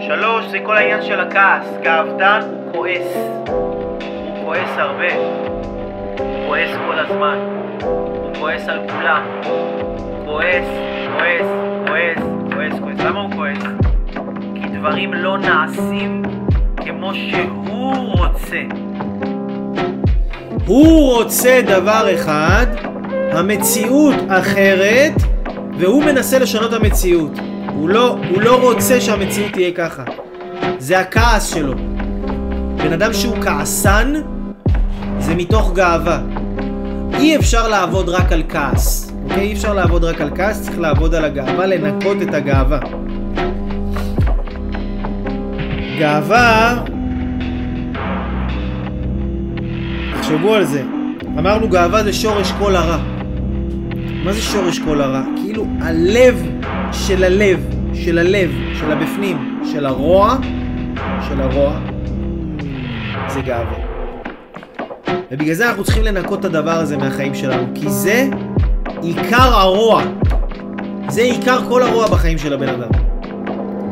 [0.00, 1.66] שלוש, זה כל העניין של הכעס.
[1.82, 3.16] גאוותן הוא כועס.
[3.48, 5.14] הוא כועס הרבה.
[6.18, 7.38] הוא כועס כל הזמן.
[7.82, 9.22] הוא כועס על כולם.
[10.24, 10.66] כועס,
[11.18, 11.46] כועס,
[11.86, 12.18] כועס,
[12.52, 13.00] כועס, כועס.
[13.00, 13.62] למה הוא כועס?
[14.54, 16.22] כי דברים לא נעשים
[17.04, 18.62] כמו שהוא רוצה.
[20.66, 22.66] הוא רוצה דבר אחד,
[23.32, 25.12] המציאות אחרת,
[25.78, 27.30] והוא מנסה לשנות את המציאות.
[27.74, 30.02] הוא לא, הוא לא רוצה שהמציאות תהיה ככה.
[30.78, 31.74] זה הכעס שלו.
[32.76, 34.12] בן אדם שהוא כעסן,
[35.18, 36.20] זה מתוך גאווה.
[37.14, 39.42] אי אפשר לעבוד רק על כעס, אוקיי?
[39.42, 42.78] אי אפשר לעבוד רק על כעס, צריך לעבוד על הגאווה, לנקות את הגאווה.
[45.98, 46.93] גאווה...
[50.24, 50.82] תחשבו על זה.
[51.38, 52.98] אמרנו גאווה זה שורש כל הרע.
[54.24, 55.22] מה זה שורש כל הרע?
[55.36, 56.46] כאילו הלב
[56.92, 57.60] של הלב,
[57.94, 60.36] של הלב, של הבפנים, של הרוע,
[61.28, 61.78] של הרוע,
[63.28, 63.78] זה גאווה.
[65.30, 68.28] ובגלל זה אנחנו צריכים לנקות את הדבר הזה מהחיים שלנו, כי זה
[69.02, 70.02] עיקר הרוע.
[71.08, 72.90] זה עיקר כל הרוע בחיים של הבן אדם.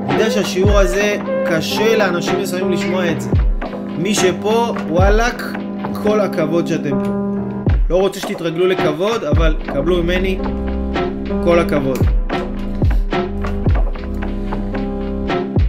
[0.09, 1.17] אני יודע שהשיעור הזה
[1.47, 3.31] קשה לאנשים מסוימים לשמוע את זה.
[3.99, 5.43] מי שפה, וואלאק,
[6.03, 7.11] כל הכבוד שאתם פה.
[7.91, 10.39] לא רוצה שתתרגלו לכבוד, אבל קבלו ממני
[11.45, 11.99] כל הכבוד.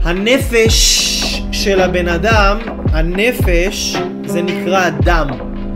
[0.04, 1.04] הנפש
[1.52, 2.58] של הבן אדם,
[2.93, 5.28] הנפש זה נקרא הדם.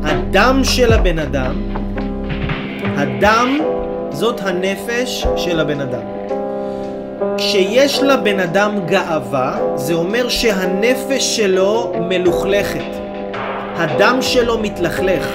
[0.04, 1.56] הדם של הבן אדם,
[2.98, 3.60] הדם
[4.12, 6.02] זאת הנפש של הבן אדם.
[7.38, 13.07] כשיש לבן אדם גאווה, זה אומר שהנפש שלו מלוכלכת.
[13.78, 15.28] הדם שלו מתלכלך.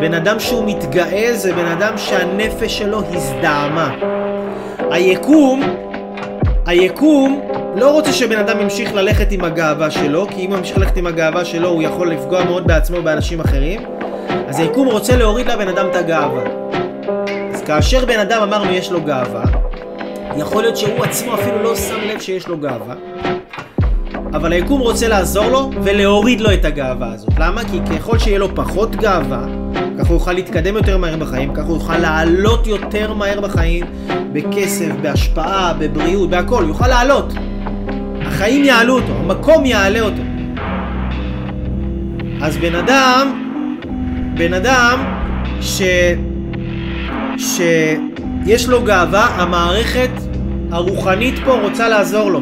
[0.00, 3.94] בן אדם שהוא מתגאה זה בן אדם שהנפש שלו הזדעמה.
[4.90, 5.62] היקום,
[6.66, 7.40] היקום
[7.76, 11.06] לא רוצה שבן אדם ימשיך ללכת עם הגאווה שלו, כי אם הוא ימשיך ללכת עם
[11.06, 13.80] הגאווה שלו הוא יכול לפגוע מאוד בעצמו ובאנשים אחרים.
[14.48, 16.42] אז היקום רוצה להוריד לבן אדם את הגאווה.
[17.54, 19.44] אז כאשר בן אדם אמרנו יש לו גאווה,
[20.36, 22.94] יכול להיות שהוא עצמו אפילו לא שם לב שיש לו גאווה,
[24.34, 27.30] אבל היקום רוצה לעזור לו ולהוריד לו את הגאווה הזאת.
[27.38, 27.64] למה?
[27.64, 29.44] כי ככל שיהיה לו פחות גאווה,
[29.98, 33.84] ככה הוא יוכל להתקדם יותר מהר בחיים, ככה הוא יוכל לעלות יותר מהר בחיים,
[34.32, 37.32] בכסף, בהשפעה, בבריאות, בהכל, הוא יוכל לעלות.
[38.22, 40.22] החיים יעלו אותו, המקום יעלה אותו.
[42.42, 43.42] אז בן אדם,
[44.34, 45.04] בן אדם
[45.60, 45.82] ש...
[47.36, 50.10] שיש לו גאווה, המערכת
[50.70, 52.40] הרוחנית פה רוצה לעזור לו.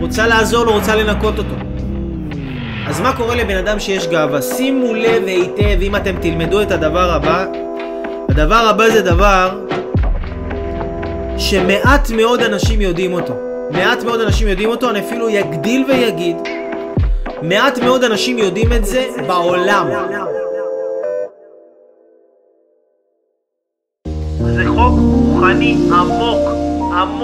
[0.00, 1.54] רוצה לעזור לו, רוצה לנקות אותו.
[2.86, 4.42] אז מה קורה לבן אדם שיש גאווה?
[4.42, 7.46] שימו לב היטב, אם אתם תלמדו את הדבר הבא,
[8.28, 9.60] הדבר הבא זה דבר
[11.38, 13.34] שמעט מאוד אנשים יודעים אותו.
[13.70, 16.36] מעט מאוד אנשים יודעים אותו, אני אפילו יגדיל ויגיד,
[17.42, 19.88] מעט מאוד אנשים יודעים את זה בעולם.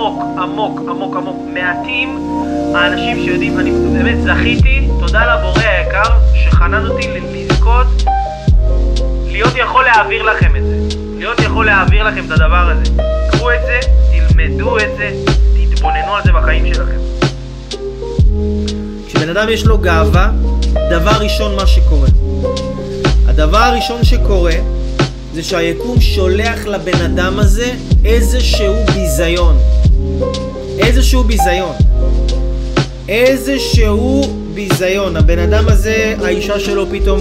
[0.06, 1.36] עמוק, עמוק, עמוק, עמוק.
[1.54, 2.18] מעטים
[2.74, 7.86] האנשים שיודעים, אני באמת זכיתי, תודה לבורא היקר, שחנן אותי לזכות,
[9.26, 10.96] להיות יכול להעביר לכם את זה.
[11.18, 12.90] להיות יכול להעביר לכם את הדבר הזה.
[13.30, 15.10] קחו את זה, תלמדו את זה,
[15.70, 16.98] תתבוננו על זה בחיים שלכם.
[19.06, 20.30] כשבן אדם יש לו גאווה,
[20.90, 22.08] דבר ראשון מה שקורה.
[23.28, 24.54] הדבר הראשון שקורה
[25.34, 27.72] זה שהיקום שולח לבן אדם הזה
[28.04, 29.56] איזשהו ביזיון.
[30.78, 31.74] איזשהו ביזיון.
[33.08, 34.22] איזשהו
[34.54, 35.16] ביזיון.
[35.16, 37.20] הבן אדם הזה, האישה שלו פתאום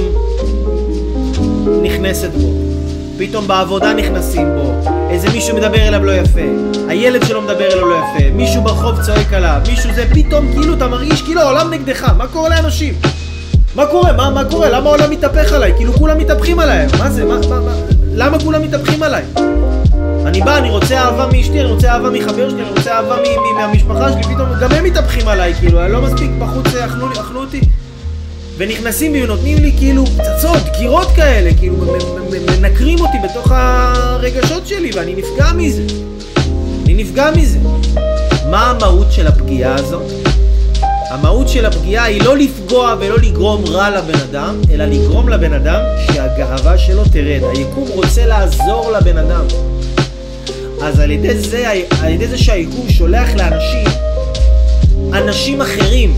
[1.82, 2.54] נכנסת בו.
[3.18, 4.90] פתאום בעבודה נכנסים בו.
[5.10, 6.42] איזה מישהו מדבר אליו לא יפה.
[6.88, 8.30] הילד שלו מדבר אליו לא יפה.
[8.32, 9.62] מישהו ברחוב צועק עליו.
[9.68, 12.04] מישהו זה פתאום כאילו אתה מרגיש כאילו העולם נגדך.
[12.18, 12.94] מה קורה לאנשים?
[13.76, 14.12] מה קורה?
[14.14, 14.70] מה, מה קורה?
[14.70, 15.74] למה העולם מתהפך עליי?
[15.78, 16.88] כאילו כולם מתהפכים עליי.
[17.00, 17.26] מה זה?
[17.26, 17.74] מה, מה, מה?
[18.14, 19.24] למה כולם מתהפכים עליי?
[20.26, 23.16] אני בא, אני רוצה אהבה מאשתי, אני רוצה אהבה מחבר שלי, אני רוצה אהבה
[23.58, 27.40] מהמשפחה שלי, פתאום גם הם מתהפכים עליי, כאילו, אני לא מספיק בחוץ, אכלו, לי- אכלו
[27.40, 27.62] אותי.
[28.58, 31.76] ונכנסים בי ונותנים לי כאילו פצצות, דקירות כאלה, כאילו
[32.62, 35.84] מנקרים אותי בתוך הרגשות שלי ואני נפגע מזה.
[36.86, 37.60] אני נפגע מזה.
[38.50, 40.04] מה המהות של הפגיעה הזאת?
[41.10, 45.80] המהות של הפגיעה היא לא לפגוע ולא לגרום רע לבן אדם, אלא לגרום לבן אדם
[46.08, 47.42] שהגאווה שלו תרד.
[47.56, 49.46] היקום רוצה לעזור לבן אדם.
[50.86, 51.69] אז על ידי זה,
[52.02, 53.88] על ידי זה שהיקום שולח לאנשים,
[55.13, 56.13] אנשים אחרים,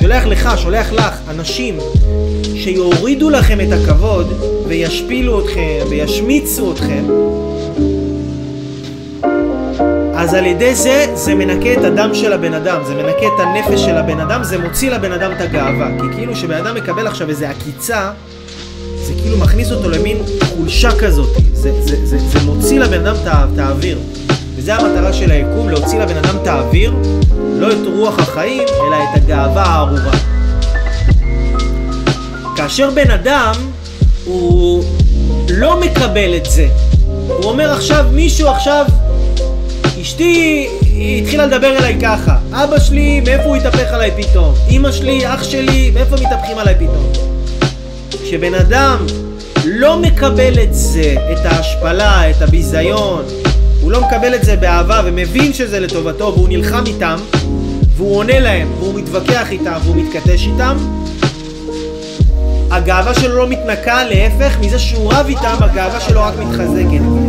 [0.00, 1.78] שולח לך, שולח לך, אנשים
[2.54, 4.32] שיורידו לכם את הכבוד
[4.68, 7.04] וישפילו אתכם וישמיצו אתכם,
[10.14, 13.80] אז על ידי זה, זה מנקה את הדם של הבן אדם, זה מנקה את הנפש
[13.80, 15.88] של הבן אדם, זה מוציא לבן אדם את הגאווה.
[15.98, 18.10] כי כאילו שבן אדם מקבל עכשיו איזה עקיצה,
[19.08, 21.36] זה כאילו מכניס אותו למין חולשה כזאת.
[21.52, 23.16] זה, זה, זה, זה מוציא לבן אדם
[23.54, 23.98] את האוויר.
[24.56, 26.94] וזה המטרה של היקום, להוציא לבן אדם את האוויר,
[27.58, 30.12] לא את רוח החיים, אלא את הגאווה הארורה.
[32.56, 33.52] כאשר בן אדם,
[34.24, 34.84] הוא
[35.48, 36.68] לא מקבל את זה.
[37.26, 38.86] הוא אומר עכשיו, מישהו עכשיו
[40.02, 40.68] אשתי
[41.22, 44.54] התחילה לדבר אליי ככה, אבא שלי, מאיפה הוא התהפך עליי פתאום?
[44.70, 47.27] אמא שלי, אח שלי, מאיפה מתהפכים עליי פתאום?
[48.28, 49.06] כשבן אדם
[49.64, 53.24] לא מקבל את זה, את ההשפלה, את הביזיון,
[53.80, 57.16] הוא לא מקבל את זה באהבה ומבין שזה לטובתו והוא נלחם איתם
[57.96, 60.76] והוא עונה להם והוא מתווכח איתם והוא מתכתש איתם
[62.70, 67.27] הגאווה שלו לא מתנקה, להפך, מזה שהוא רב איתם, הגאווה שלו רק מתחזקת.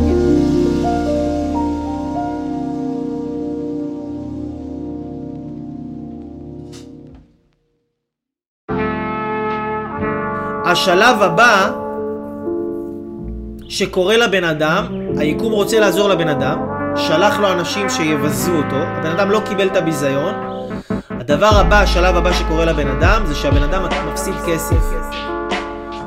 [10.71, 11.69] השלב הבא
[13.69, 14.85] שקורה לבן אדם,
[15.17, 16.59] היקום רוצה לעזור לבן אדם,
[16.95, 20.33] שלח לו אנשים שיבזו אותו, הבן אדם לא קיבל את הביזיון,
[21.09, 24.95] הדבר הבא, השלב הבא שקורה לבן אדם, זה שהבן אדם מפסיד כסף.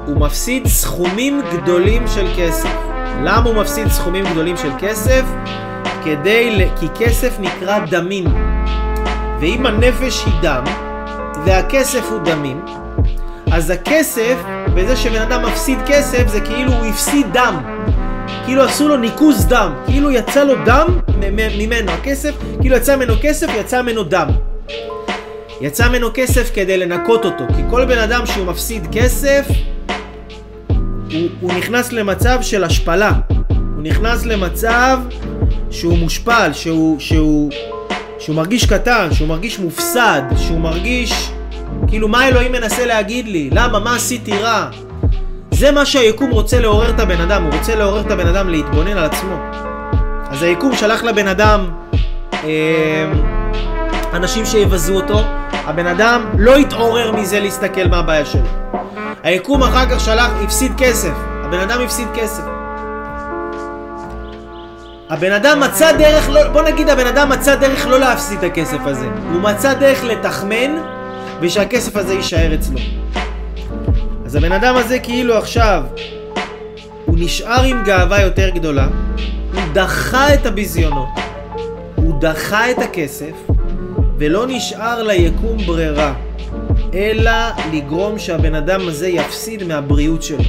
[0.07, 2.77] הוא מפסיד סכומים גדולים של כסף.
[3.23, 5.25] למה הוא מפסיד סכומים גדולים של כסף?
[6.05, 8.25] כדי, כי כסף נקרא דמים.
[9.41, 10.65] ואם הנפש היא דם,
[11.45, 12.65] והכסף הוא דמים,
[13.53, 14.37] אז הכסף,
[14.75, 17.63] בזה שבן אדם מפסיד כסף, זה כאילו הוא הפסיד דם.
[18.45, 19.73] כאילו עשו לו ניקוז דם.
[19.87, 20.87] כאילו יצא לו דם
[21.59, 21.93] ממנו.
[21.93, 24.29] הכסף, כאילו יצא ממנו כסף, יצא ממנו דם.
[25.61, 27.45] יצא ממנו כסף כדי לנקות אותו.
[27.57, 29.47] כי כל בן אדם שהוא מפסיד כסף,
[31.13, 33.13] הוא, הוא נכנס למצב של השפלה.
[33.49, 34.99] הוא נכנס למצב
[35.71, 37.51] שהוא מושפל, שהוא, שהוא,
[38.19, 41.33] שהוא מרגיש קטן, שהוא מרגיש מופסד, שהוא מרגיש...
[41.93, 43.51] כאילו, מה אלוהים מנסה להגיד לי?
[43.53, 43.79] למה?
[43.79, 44.71] מה עשיתי רע?
[45.51, 48.97] זה מה שהיקום רוצה לעורר את הבן אדם, הוא רוצה לעורר את הבן אדם להתבונן
[48.97, 49.37] על עצמו.
[50.31, 51.71] אז היקום שלח לבן אדם
[52.45, 53.13] אה,
[54.13, 55.21] אנשים שיבזו אותו,
[55.53, 58.49] הבן אדם לא התעורר מזה להסתכל מה הבעיה שלו.
[59.23, 62.45] היקום אחר כך שלח, הפסיד כסף, הבן אדם הפסיד כסף.
[65.11, 68.87] הבן אדם מצא דרך, לא, בוא נגיד הבן אדם מצא דרך לא להפסיד את הכסף
[68.87, 69.07] הזה.
[69.33, 71.02] הוא מצא דרך לתחמן
[71.43, 72.79] ושהכסף הזה יישאר אצלו.
[74.27, 75.83] אז הבן אדם הזה כאילו עכשיו,
[77.07, 78.89] הוא נשאר עם גאווה יותר גדולה,
[79.55, 81.09] הוא דחה את הביזיונות,
[81.95, 83.33] הוא דחה את הכסף,
[84.19, 86.15] ולא נשאר ליקום ברירה,
[86.95, 87.33] אלא
[87.73, 90.45] לגרום שהבן אדם הזה יפסיד מהבריאות שלו.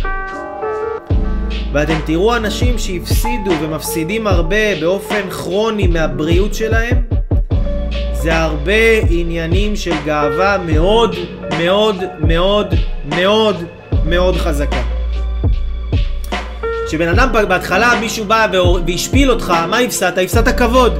[1.73, 7.12] ואתם תראו אנשים שהפסידו ומפסידים הרבה באופן כרוני מהבריאות שלהם,
[8.23, 11.15] זה הרבה עניינים של גאווה מאוד
[11.59, 12.73] מאוד מאוד
[13.05, 13.63] מאוד
[14.05, 14.81] מאוד חזקה.
[16.87, 18.47] כשבן אדם בהתחלה מישהו בא
[18.87, 20.17] והשפיל אותך, מה הפסדת?
[20.17, 20.99] הפסדת כבוד.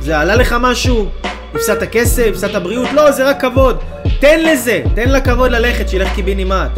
[0.00, 1.08] זה עלה לך משהו?
[1.54, 2.26] הפסדת כסף?
[2.30, 2.92] הפסדת בריאות?
[2.92, 3.78] לא, זה רק כבוד.
[4.20, 6.70] תן לזה, תן לכבוד ללכת, שילך קיבינימט.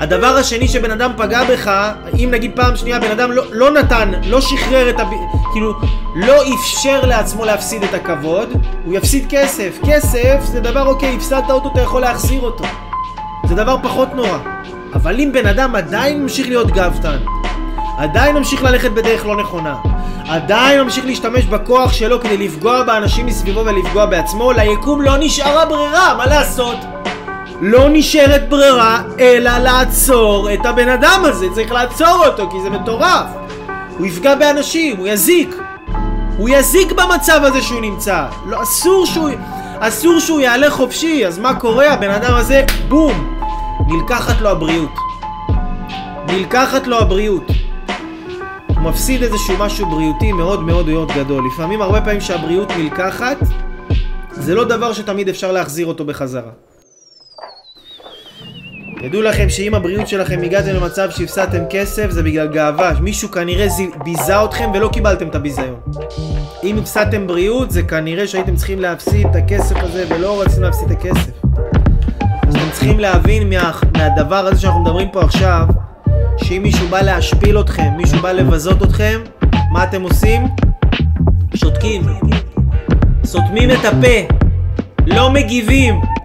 [0.00, 1.70] הדבר השני שבן אדם פגע בך,
[2.14, 5.04] אם נגיד פעם שנייה בן אדם לא, לא נתן, לא שחרר את ה...
[5.52, 5.72] כאילו,
[6.16, 8.48] לא אפשר לעצמו להפסיד את הכבוד,
[8.84, 9.78] הוא יפסיד כסף.
[9.86, 12.64] כסף זה דבר אוקיי, הפסדת אותו, אתה יכול להחזיר אותו.
[13.48, 14.38] זה דבר פחות נורא.
[14.94, 17.18] אבל אם בן אדם עדיין ממשיך להיות גאוותן,
[17.98, 19.76] עדיין ממשיך ללכת בדרך לא נכונה,
[20.28, 26.14] עדיין ממשיך להשתמש בכוח שלו כדי לפגוע באנשים מסביבו ולפגוע בעצמו, ליקום לא נשארה ברירה,
[26.14, 26.76] מה לעשות?
[27.60, 33.26] לא נשארת ברירה אלא לעצור את הבן אדם הזה, צריך לעצור אותו כי זה מטורף.
[33.98, 35.56] הוא יפגע באנשים, הוא יזיק.
[36.36, 38.26] הוא יזיק במצב הזה שהוא נמצא.
[38.46, 39.30] לא, אסור שהוא,
[39.78, 41.92] אסור שהוא יעלה חופשי, אז מה קורה?
[41.92, 43.36] הבן אדם הזה, בום,
[43.88, 44.94] נלקחת לו הבריאות.
[46.26, 47.46] נלקחת לו הבריאות.
[48.68, 51.44] הוא מפסיד איזשהו משהו בריאותי מאוד מאוד מאוד גדול.
[51.52, 53.36] לפעמים, הרבה פעמים שהבריאות נלקחת,
[54.30, 56.50] זה לא דבר שתמיד אפשר להחזיר אותו בחזרה.
[59.02, 62.92] תדעו לכם שאם הבריאות שלכם הגעתם למצב שהפסדתם כסף זה בגלל גאווה.
[63.00, 63.66] מישהו כנראה
[64.04, 65.80] ביזה אתכם ולא קיבלתם את הביזיון.
[66.64, 70.96] אם הפסדתם בריאות זה כנראה שהייתם צריכים להפסיד את הכסף הזה ולא רציתם להפסיד את
[70.98, 71.30] הכסף.
[72.48, 75.66] אז אתם צריכים להבין מה, מהדבר הזה שאנחנו מדברים פה עכשיו,
[76.36, 79.20] שאם מישהו בא להשפיל אתכם, מישהו בא לבזות אתכם,
[79.72, 80.42] מה אתם עושים?
[81.54, 82.02] שותקים.
[83.24, 84.34] סותמים את הפה.
[85.06, 86.19] לא מגיבים.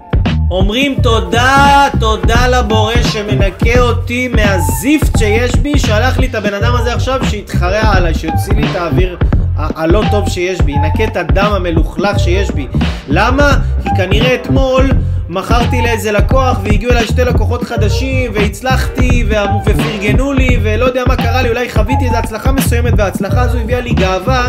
[0.56, 6.94] אומרים תודה, תודה לבורא שמנקה אותי מהזיפט שיש בי, שלח לי את הבן אדם הזה
[6.94, 9.18] עכשיו שיתחרע עליי, שיוציא לי את האוויר
[9.58, 12.68] ה- הלא טוב שיש בי, ינקה את הדם המלוכלך שיש בי.
[13.08, 13.52] למה?
[13.84, 14.92] כי כנראה אתמול
[15.30, 19.26] מכרתי לאיזה לקוח והגיעו אליי שתי לקוחות חדשים והצלחתי
[19.66, 23.82] ופרגנו לי ולא יודע מה קרה לי, אולי חוויתי איזו הצלחה מסוימת וההצלחה הזו הביאה
[23.82, 24.48] לי גאווה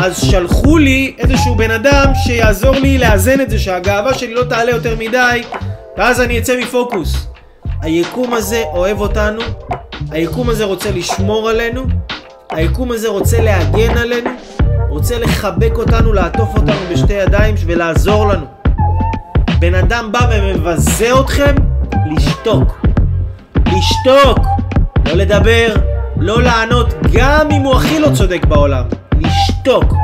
[0.00, 4.70] אז שלחו לי איזשהו בן אדם שיעזור לי לאזן את זה, שהגאווה שלי לא תעלה
[4.70, 5.42] יותר מדי,
[5.96, 7.26] ואז אני אצא מפוקוס.
[7.82, 9.40] היקום הזה אוהב אותנו,
[10.10, 11.82] היקום הזה רוצה לשמור עלינו,
[12.50, 14.30] היקום הזה רוצה להגן עלינו,
[14.88, 18.46] רוצה לחבק אותנו, לעטוף אותנו בשתי ידיים ולעזור לנו.
[19.58, 21.54] בן אדם בא ומבזה אתכם,
[22.16, 22.82] לשתוק.
[23.66, 24.38] לשתוק,
[25.06, 25.74] לא לדבר,
[26.16, 28.84] לא לענות, גם אם הוא הכי לא צודק בעולם.
[29.26, 29.94] לשתוק.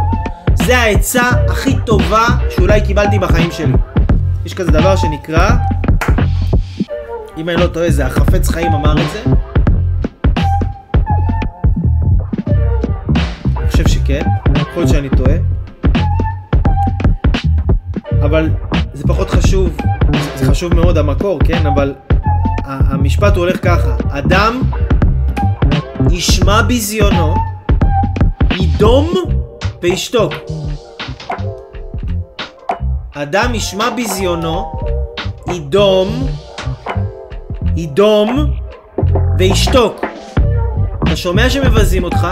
[0.55, 3.73] זה העצה הכי טובה שאולי קיבלתי בחיים שלי.
[4.45, 5.51] יש כזה דבר שנקרא,
[7.37, 9.23] אם אני לא טועה, זה החפץ חיים אמר את זה.
[13.57, 14.23] אני חושב שכן,
[14.57, 15.35] יכול להיות שאני טועה.
[18.25, 18.51] אבל
[18.93, 19.77] זה פחות חשוב,
[20.37, 21.67] זה- חשוב מאוד המקור, כן?
[21.67, 21.95] אבל
[22.65, 24.63] המשפט הוא הולך ככה, אדם
[26.11, 27.35] ישמע ביזיונו,
[28.57, 29.13] ידום
[29.83, 30.33] וישתוק.
[33.15, 34.73] אדם ישמע ביזיונו,
[35.55, 36.27] ידום,
[37.77, 38.53] ידום
[39.39, 40.05] וישתוק.
[41.03, 42.29] אתה שומע שמבזים אותך,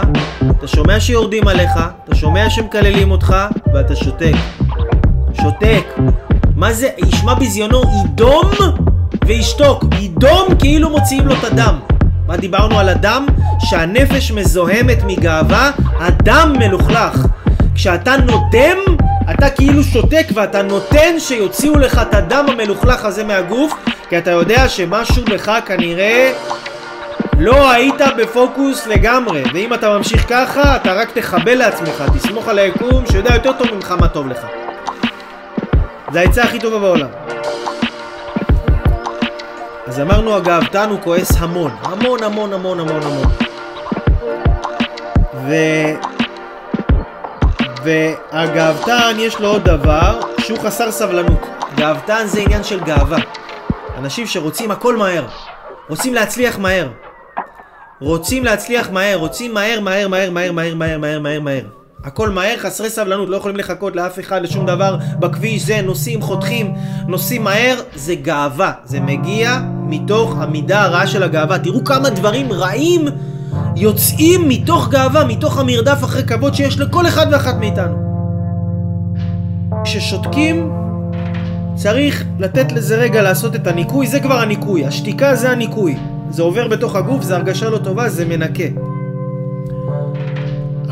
[0.57, 1.71] אתה שומע שיורדים עליך,
[2.03, 3.35] אתה שומע שמקללים אותך,
[3.73, 4.35] ואתה שותק.
[5.41, 5.85] שותק.
[6.55, 6.89] מה זה?
[6.97, 8.51] ישמע ביזיונו, ידום
[9.25, 9.83] וישתוק.
[9.99, 11.79] ידום כאילו מוציאים לו את הדם.
[12.27, 13.25] מה דיברנו על הדם?
[13.59, 17.25] שהנפש מזוהמת מגאווה, הדם מלוכלך.
[17.75, 18.77] כשאתה נודם,
[19.31, 23.73] אתה כאילו שותק ואתה נותן שיוציאו לך את הדם המלוכלך הזה מהגוף,
[24.09, 26.33] כי אתה יודע שמשהו בך כנראה
[27.39, 33.03] לא היית בפוקוס לגמרי, ואם אתה ממשיך ככה, אתה רק תחבל לעצמך, תסמוך על היקום
[33.11, 34.45] שיודע יותר טוב ממך מה טוב לך.
[36.11, 37.07] זה העצה הכי טובה בעולם.
[39.97, 43.27] אז אמרנו אגב, תן הוא כועס המון, המון המון המון המון המון.
[45.47, 45.53] ו...
[47.83, 51.47] והגאוותן יש לו עוד דבר שהוא חסר סבלנות.
[51.75, 53.17] גאוותן זה עניין של גאווה.
[53.97, 55.25] אנשים שרוצים הכל מהר,
[55.89, 56.87] רוצים להצליח מהר.
[57.99, 61.63] רוצים להצליח מהר, רוצים מהר, מהר, מהר, מהר, מהר, מהר, מהר, מהר.
[62.07, 66.73] הכל מהר, חסרי סבלנות, לא יכולים לחכות לאף אחד, לשום דבר בכביש, זה נוסעים, חותכים,
[67.07, 68.71] נוסעים מהר, זה גאווה.
[68.85, 71.59] זה מגיע מתוך המידה הרעה של הגאווה.
[71.59, 73.05] תראו כמה דברים רעים
[73.75, 77.97] יוצאים מתוך גאווה, מתוך המרדף אחרי כבוד שיש לכל אחד ואחת מאיתנו.
[79.83, 80.71] כששותקים,
[81.75, 85.97] צריך לתת לזה רגע לעשות את הניקוי, זה כבר הניקוי, השתיקה זה הניקוי.
[86.29, 88.96] זה עובר בתוך הגוף, זה הרגשה לא טובה, זה מנקה.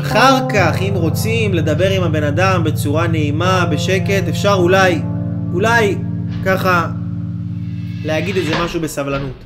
[0.00, 5.02] אחר כך, אם רוצים לדבר עם הבן אדם בצורה נעימה, בשקט, אפשר אולי,
[5.54, 5.98] אולי
[6.44, 6.86] ככה
[8.04, 9.44] להגיד איזה משהו בסבלנות.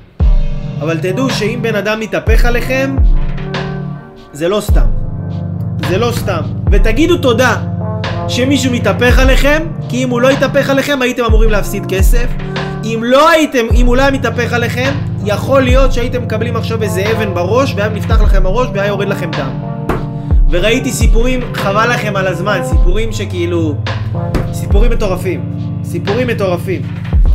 [0.80, 2.96] אבל תדעו שאם בן אדם מתהפך עליכם,
[4.32, 4.86] זה לא סתם.
[5.88, 6.42] זה לא סתם.
[6.70, 7.56] ותגידו תודה
[8.28, 12.26] שמישהו מתהפך עליכם, כי אם הוא לא יתהפך עליכם הייתם אמורים להפסיד כסף.
[12.84, 14.92] אם לא הייתם, אם הוא לא היה מתהפך עליכם,
[15.24, 19.30] יכול להיות שהייתם מקבלים עכשיו איזה אבן בראש, והיה נפתח לכם הראש והיה יורד לכם
[19.30, 19.79] דם.
[20.50, 23.74] וראיתי סיפורים, חבל לכם על הזמן, סיפורים שכאילו...
[24.52, 25.44] סיפורים מטורפים.
[25.84, 26.82] סיפורים מטורפים.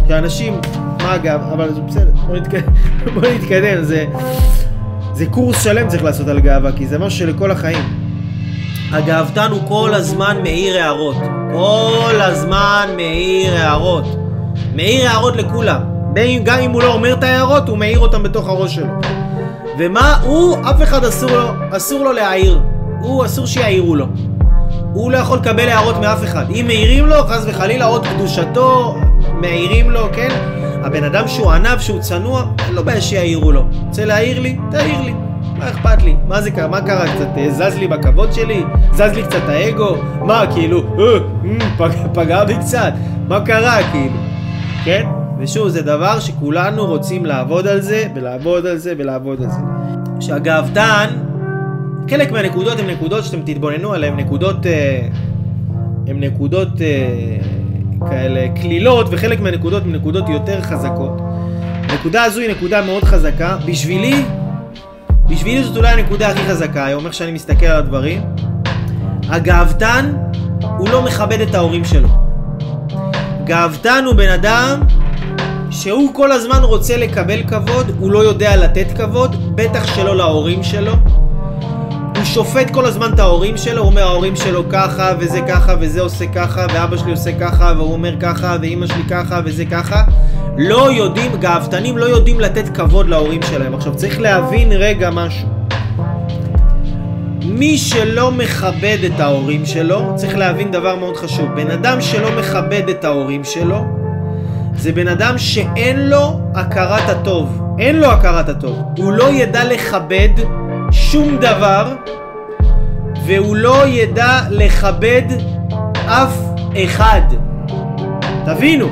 [0.08, 0.60] שאנשים...
[1.04, 2.74] מה אגב, אבל זה בסדר, בוא נתקדם,
[3.14, 4.06] בוא נתקדם, זה...
[5.14, 7.84] זה קורס שלם צריך לעשות על גאווה, כי זה משהו שלכל החיים.
[8.92, 11.16] הגאוותן הוא כל הזמן מאיר הערות.
[11.54, 14.06] כל הזמן מאיר הערות.
[14.76, 15.82] מאיר הערות לכולם.
[16.14, 18.88] בין- גם אם הוא לא אומר את ההערות, הוא מאיר אותם בתוך הראש שלו.
[19.80, 22.60] ומה הוא, אף אחד אסור לו, אסור לו להעיר.
[23.06, 24.06] הוא, אסור שיעירו לו.
[24.94, 26.46] הוא לא יכול לקבל הערות מאף אחד.
[26.50, 28.96] אם מעירים לו, חס וחלילה, עוד קדושתו,
[29.42, 30.30] מעירים לו, כן?
[30.84, 33.66] הבן אדם שהוא ענב, שהוא צנוע, אין לו בעיה שיעירו לו.
[33.88, 34.58] רוצה להעיר לי?
[34.72, 35.14] תעיר לי.
[35.58, 36.16] מה אכפת לי?
[36.28, 36.68] מה זה קרה?
[36.68, 37.16] מה קרה?
[37.16, 38.64] קצת אה, זז לי בכבוד שלי?
[38.92, 39.96] זז לי קצת האגו?
[40.22, 41.04] מה, כאילו, אה,
[41.46, 42.94] אה, פג, פגע בי קצת?
[43.28, 44.18] מה קרה, כאילו?
[44.86, 45.06] כן?
[45.40, 49.60] ושוב, זה דבר שכולנו רוצים לעבוד על זה, ולעבוד על זה, ולעבוד על זה.
[50.20, 51.08] שהגאוותן,
[52.10, 54.66] חלק מהנקודות הן נקודות שאתם תתבוננו עליהן, נקודות...
[54.66, 55.08] אה,
[56.08, 57.38] הן נקודות אה,
[58.10, 61.22] כאלה קלילות, וחלק מהנקודות הן נקודות יותר חזקות.
[61.90, 63.58] הנקודה הזו היא נקודה מאוד חזקה.
[63.68, 64.24] בשבילי,
[65.30, 68.22] בשבילי זאת אולי הנקודה הכי חזקה היום, איך שאני מסתכל על הדברים.
[69.30, 70.14] הגאוותן,
[70.78, 72.10] הוא לא מכבד את ההורים שלו.
[73.44, 74.80] גאוותן הוא בן אדם
[75.72, 80.94] שהוא כל הזמן רוצה לקבל כבוד, הוא לא יודע לתת כבוד, בטח שלא להורים שלו.
[82.26, 86.26] שופט כל הזמן את ההורים שלו, הוא אומר ההורים שלו ככה, וזה ככה, וזה עושה
[86.28, 90.04] ככה, ואבא שלי עושה ככה, והוא אומר ככה, ואימא שלי ככה, וזה ככה.
[90.58, 93.76] לא יודעים, גאוותנים לא יודעים לתת כבוד להורים שלהם.
[93.76, 95.48] עכשיו צריך להבין רגע משהו.
[97.46, 101.56] מי שלא מכבד את ההורים שלו, צריך להבין דבר מאוד חשוב.
[101.56, 103.86] בן אדם שלא מכבד את ההורים שלו,
[104.78, 107.62] זה בן אדם שאין לו הכרת הטוב.
[107.80, 108.84] אין לו הכרת הטוב.
[108.98, 110.30] הוא לא ידע לכבד
[110.96, 111.94] שום דבר,
[113.26, 115.22] והוא לא ידע לכבד
[116.06, 116.34] אף
[116.84, 117.22] אחד.
[118.46, 118.88] תבינו,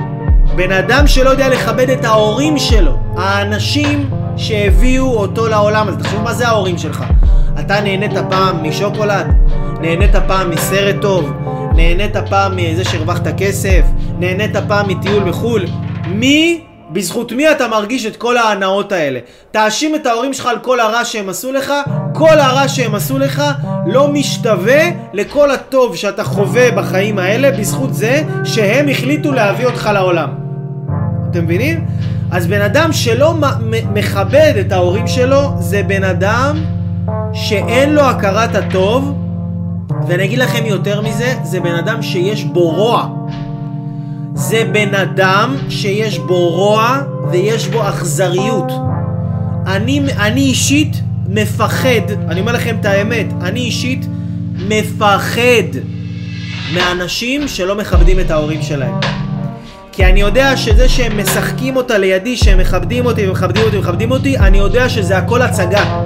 [0.55, 5.99] בן אדם שלא יודע לכבד את ההורים שלו, האנשים שהביאו אותו לעולם הזה.
[5.99, 7.03] תחשבו מה זה ההורים שלך.
[7.59, 9.27] אתה נהנית פעם משוקולד?
[9.81, 11.31] נהנית פעם מסרט טוב?
[11.75, 13.81] נהנית פעם מזה שהרווחת כסף?
[14.19, 15.65] נהנית פעם מטיול בחו"ל?
[16.07, 16.63] מי,
[16.93, 19.19] בזכות מי אתה מרגיש את כל ההנאות האלה?
[19.51, 21.73] תאשים את ההורים שלך על כל הרע שהם עשו לך,
[22.13, 23.43] כל הרע שהם עשו לך
[23.87, 24.81] לא משתווה
[25.13, 30.29] לכל הטוב שאתה חווה בחיים האלה בזכות זה שהם החליטו להביא אותך לעולם.
[31.31, 31.85] אתם מבינים?
[32.31, 33.33] אז בן אדם שלא
[33.93, 36.63] מכבד את ההורים שלו זה בן אדם
[37.33, 39.13] שאין לו הכרת הטוב
[40.07, 43.07] ואני אגיד לכם יותר מזה, זה בן אדם שיש בו רוע.
[44.35, 46.99] זה בן אדם שיש בו רוע
[47.31, 48.71] ויש בו אכזריות.
[49.67, 54.05] אני, אני אישית מפחד, אני אומר לכם את האמת, אני אישית
[54.55, 55.79] מפחד
[56.73, 58.95] מאנשים שלא מכבדים את ההורים שלהם.
[59.91, 64.37] כי אני יודע שזה שהם משחקים אותה לידי, שהם מכבדים אותי ומכבדים אותי ומכבדים אותי,
[64.37, 66.01] אני יודע שזה הכל הצגה.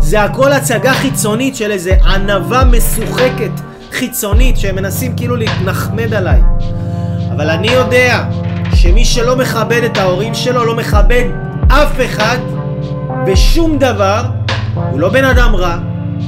[0.00, 3.50] זה הכל הצגה חיצונית של איזה ענווה משוחקת
[3.92, 6.40] חיצונית שהם מנסים כאילו להתנחמד עליי.
[7.32, 8.24] אבל אני יודע
[8.74, 11.24] שמי שלא מכבד את ההורים שלו לא מכבד
[11.68, 12.38] אף אחד
[13.26, 14.22] בשום דבר,
[14.90, 15.78] הוא לא בן אדם רע,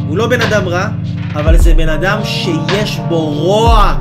[0.08, 0.86] הוא לא בן אדם רע,
[1.34, 3.94] אבל זה בן אדם שיש בו רוע.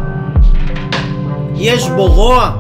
[1.56, 2.52] יש בו רוע.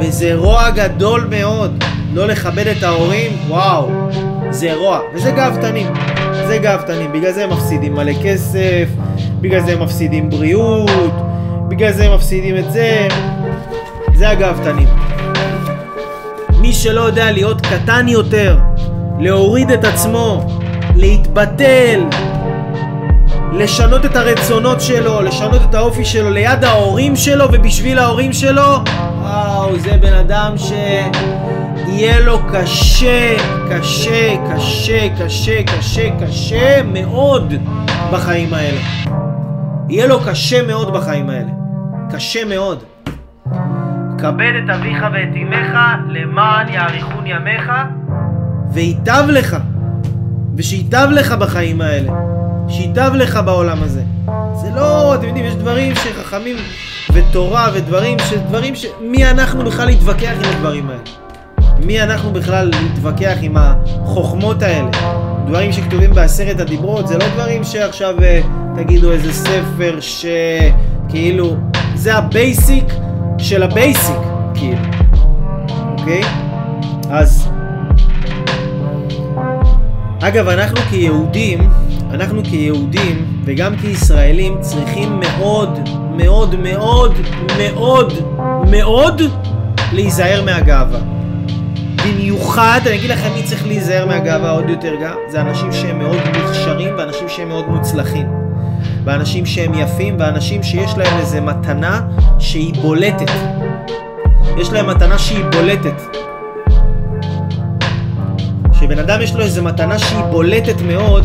[0.00, 1.84] וזה רוע גדול מאוד.
[2.14, 3.90] לא לכבד את ההורים, וואו,
[4.50, 4.98] זה רוע.
[5.14, 5.86] וזה גאוותנים.
[6.46, 7.12] זה גאוותנים.
[7.12, 8.88] בגלל זה הם מפסידים מלא כסף,
[9.40, 11.12] בגלל זה הם מפסידים בריאות,
[11.72, 13.08] בגלל זה הם מפסידים את זה.
[14.14, 14.88] זה הגאוותנים.
[16.60, 18.58] מי שלא יודע להיות קטן יותר,
[19.18, 20.46] להוריד את עצמו,
[20.96, 22.04] להתבטל,
[23.52, 28.78] לשנות את הרצונות שלו, לשנות את האופי שלו ליד ההורים שלו ובשביל ההורים שלו,
[29.20, 33.36] וואו, זה בן אדם שיהיה לו קשה,
[33.70, 37.54] קשה, קשה, קשה, קשה, קשה מאוד
[38.12, 38.80] בחיים האלה.
[39.88, 41.61] יהיה לו קשה מאוד בחיים האלה.
[42.12, 42.82] קשה מאוד.
[44.18, 47.72] כבד את אביך ואת אמך למען יאריכון ימיך
[48.72, 49.56] וייטב לך
[50.56, 52.12] ושייטב לך בחיים האלה
[52.68, 54.02] שייטב לך בעולם הזה
[54.54, 56.56] זה לא, אתם יודעים, יש דברים שחכמים
[57.12, 58.32] ותורה ודברים ש...
[58.32, 58.86] דברים ש...
[59.00, 61.02] מי אנחנו בכלל להתווכח עם הדברים האלה?
[61.86, 64.90] מי אנחנו בכלל להתווכח עם החוכמות האלה?
[65.46, 68.40] דברים שכתובים בעשרת הדיברות, זה לא דברים שעכשיו אה,
[68.76, 71.56] תגידו איזה ספר שכאילו,
[71.94, 72.84] זה ה basic
[73.38, 74.16] של ה basic,
[74.54, 74.78] כאילו,
[75.98, 76.22] אוקיי?
[77.10, 77.48] אז,
[80.22, 81.70] אגב, אנחנו כיהודים,
[82.10, 85.78] אנחנו כיהודים וגם כישראלים צריכים מאוד,
[86.16, 87.14] מאוד, מאוד,
[87.58, 88.12] מאוד,
[88.70, 89.22] מאוד
[89.92, 91.00] להיזהר מהגאווה.
[92.06, 96.16] במיוחד, אני אגיד לכם מי צריך להיזהר מהגאווה עוד יותר גם, זה אנשים שהם מאוד
[96.42, 98.26] מוכשרים ואנשים שהם מאוד מוצלחים.
[99.04, 102.00] ואנשים שהם יפים, ואנשים שיש להם איזה מתנה
[102.38, 103.30] שהיא בולטת.
[104.56, 106.16] יש להם מתנה שהיא בולטת.
[108.72, 111.24] כשבן אדם יש לו איזה מתנה שהיא בולטת מאוד,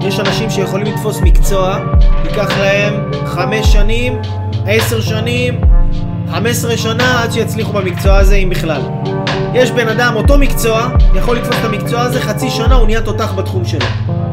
[0.00, 1.78] יש אנשים שיכולים לתפוס מקצוע,
[2.24, 4.18] ייקח להם חמש שנים,
[4.66, 5.60] עשר שנים,
[6.30, 8.82] חמש עשרה שנה עד שיצליחו במקצוע הזה, אם בכלל.
[9.54, 13.32] יש בן אדם, אותו מקצוע, יכול לתפוס את המקצוע הזה, חצי שנה הוא נהיה תותח
[13.36, 13.86] בתחום שלו.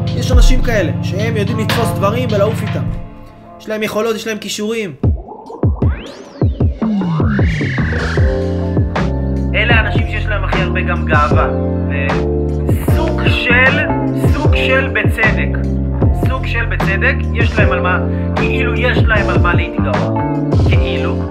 [0.06, 2.84] יש אנשים כאלה, שהם יודעים לתפוס דברים ולעוף איתם.
[3.60, 4.94] יש להם יכולות, יש להם כישורים.
[9.54, 11.48] אלה האנשים שיש להם הכי הרבה גם גאווה.
[12.96, 13.78] סוג של,
[14.32, 15.68] סוג של בצדק.
[16.28, 17.98] סוג של בצדק, יש להם על מה,
[18.36, 20.14] כאילו יש להם על מה להתגאות.
[20.68, 21.30] כאילו.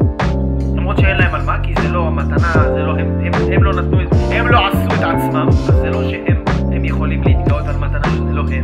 [0.75, 3.73] למרות שאין להם על מה, כי זה לא המתנה, זה לא, הם, הם, הם לא
[3.73, 6.44] נתנו את הם לא עשו את עצמם, אז זה לא שהם
[6.85, 8.63] יכולים להתגאות על מתנה שזה לא הם.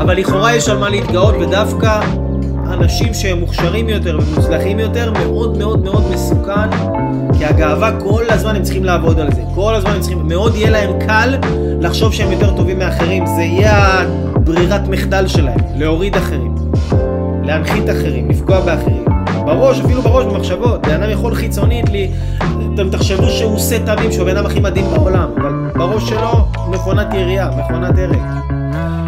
[0.00, 2.00] אבל לכאורה יש על מה להתגאות, ודווקא
[2.72, 6.70] אנשים שהם מוכשרים יותר ומוצלחים יותר, מאוד מאוד מאוד מסוכן,
[7.38, 9.42] כי הגאווה כל הזמן הם צריכים לעבוד על זה.
[9.54, 11.34] כל הזמן הם צריכים, מאוד יהיה להם קל
[11.80, 13.26] לחשוב שהם יותר טובים מאחרים.
[13.26, 14.02] זה יהיה
[14.34, 16.54] הברירת מחדל שלהם, להוריד אחרים,
[17.44, 19.04] להנחית אחרים, לפגוע באחרים.
[19.44, 20.86] בראש, אפילו בראש, במחשבות.
[20.86, 22.10] בן אדם יכול חיצונית לי,
[22.74, 25.51] אתם תחשבו שהוא עושה תמים, שהוא הבן אדם הכי מדהים בעולם, אבל
[25.82, 28.18] בראש שלו מכונת ירייה, מכונת הרג.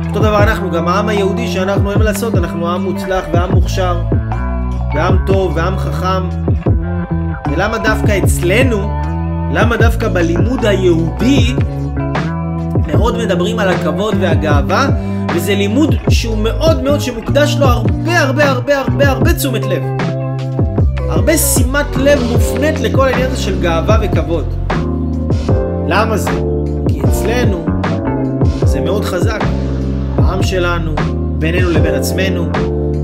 [0.08, 4.02] אותו דבר אנחנו, גם העם היהודי שאנחנו מה לעשות, אנחנו עם מוצלח ועם מוכשר,
[4.94, 6.28] ועם טוב ועם חכם.
[7.52, 9.02] ולמה דווקא אצלנו,
[9.52, 11.54] למה דווקא בלימוד היהודי
[12.86, 14.88] מאוד מדברים על הכבוד והגאווה,
[15.34, 19.82] וזה לימוד שהוא מאוד מאוד, שמוקדש לו הרבה הרבה הרבה הרבה הרבה תשומת לב.
[21.10, 24.54] הרבה שימת לב מופנית לכל העניין הזה של גאווה וכבוד.
[25.88, 26.53] למה זה?
[27.04, 27.64] אצלנו
[28.64, 29.40] זה מאוד חזק.
[30.16, 30.94] בעם שלנו,
[31.38, 32.46] בינינו לבין עצמנו,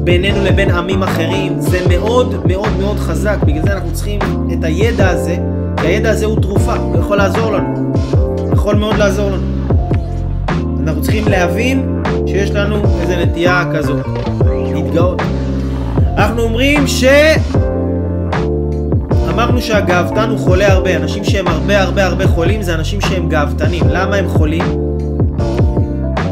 [0.04, 3.36] בינינו לבין עמים אחרים, זה מאוד מאוד מאוד חזק.
[3.46, 4.20] בגלל זה אנחנו צריכים
[4.52, 5.36] את הידע הזה,
[5.76, 7.92] כי הידע הזה הוא תרופה, הוא יכול לעזור לנו.
[8.52, 9.46] יכול מאוד לעזור לנו.
[10.82, 14.06] אנחנו צריכים להבין שיש לנו איזו נטייה כזאת,
[14.74, 15.22] להתגאות.
[16.16, 17.04] אנחנו אומרים ש...
[19.30, 20.96] אמרנו שהגאוותן הוא חולה הרבה.
[20.96, 23.84] אנשים שהם הרבה הרבה הרבה חולים זה אנשים שהם גאוותנים.
[23.88, 24.64] למה הם חולים?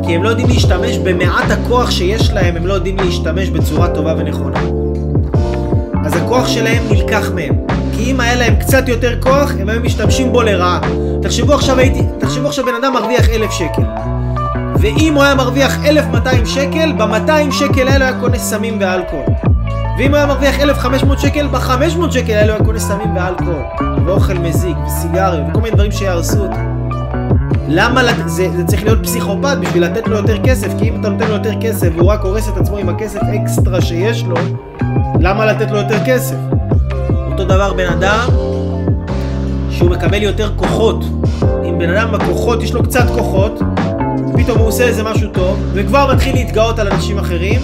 [0.07, 4.15] כי הם לא יודעים להשתמש במעט הכוח שיש להם, הם לא יודעים להשתמש בצורה טובה
[4.19, 4.61] ונכונה.
[6.05, 7.55] אז הכוח שלהם נלקח מהם.
[7.97, 10.81] כי אם היה להם קצת יותר כוח, הם היו משתמשים בו לרעה.
[11.23, 13.83] תחשבו עכשיו, הייתי, תחשבו עכשיו בן אדם מרוויח אלף שקל.
[14.81, 19.58] ואם הוא היה מרוויח 1,200 שקל, ב-200 שקל האלה היה קונה סמים ואלכוהול.
[19.99, 23.63] ואם הוא היה מרוויח 1,500 שקל, ב-500 שקל האלה היה קונה סמים ואלכוהול.
[24.07, 26.57] ואוכל מזיק, וסיגריות, וכל מיני דברים שיהרסו אותו.
[27.69, 28.29] למה לת...
[28.29, 31.35] זה, זה צריך להיות פסיכופת בשביל לתת לו יותר כסף, כי אם אתה נותן לו
[31.35, 34.37] יותר כסף והוא רק הורס את עצמו עם הכסף אקסטרה שיש לו,
[35.21, 36.37] למה לתת לו יותר כסף?
[37.31, 38.29] אותו דבר בן אדם
[39.71, 41.05] שהוא מקבל יותר כוחות.
[41.69, 43.61] אם בן אדם בכוחות, יש לו קצת כוחות,
[44.37, 47.61] פתאום הוא עושה איזה משהו טוב, וכבר מתחיל להתגאות על אנשים אחרים,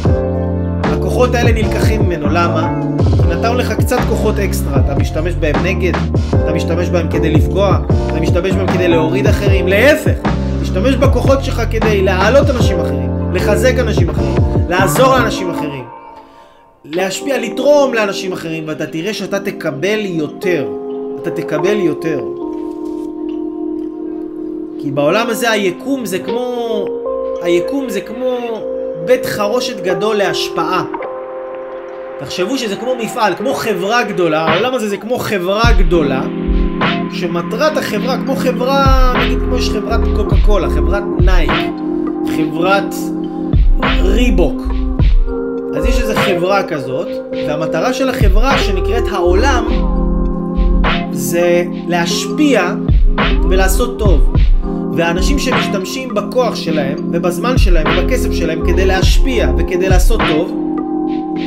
[1.14, 2.26] הכוחות האלה נלקחים ממנו.
[2.28, 2.74] למה?
[3.16, 5.92] כי נתנו לך קצת כוחות אקסטרה, אתה משתמש בהם נגד,
[6.28, 10.18] אתה משתמש בהם כדי לפגוע, אתה משתמש בהם כדי להוריד אחרים, להפך,
[10.62, 14.34] תשתמש בכוחות שלך כדי להעלות אנשים אחרים, לחזק אנשים אחרים,
[14.68, 15.84] לעזור לאנשים אחרים,
[16.84, 20.68] להשפיע, לתרום לאנשים אחרים, ואתה תראה שאתה תקבל יותר.
[21.22, 22.20] אתה תקבל יותר.
[24.82, 26.84] כי בעולם הזה היקום זה כמו...
[27.42, 28.38] היקום זה כמו
[29.04, 30.84] בית חרושת גדול להשפעה.
[32.24, 36.22] תחשבו שזה כמו מפעל, כמו חברה גדולה, העולם הזה זה כמו חברה גדולה,
[37.12, 41.50] שמטרת החברה, כמו חברה, נגיד כמו יש חברת קוקה קולה, חברת נייק,
[42.36, 42.94] חברת
[44.02, 44.62] ריבוק.
[45.76, 47.08] אז יש איזו חברה כזאת,
[47.48, 49.64] והמטרה של החברה שנקראת העולם
[51.12, 52.74] זה להשפיע
[53.50, 54.34] ולעשות טוב.
[54.96, 60.63] והאנשים שמשתמשים בכוח שלהם ובזמן שלהם ובכסף שלהם כדי להשפיע וכדי לעשות טוב,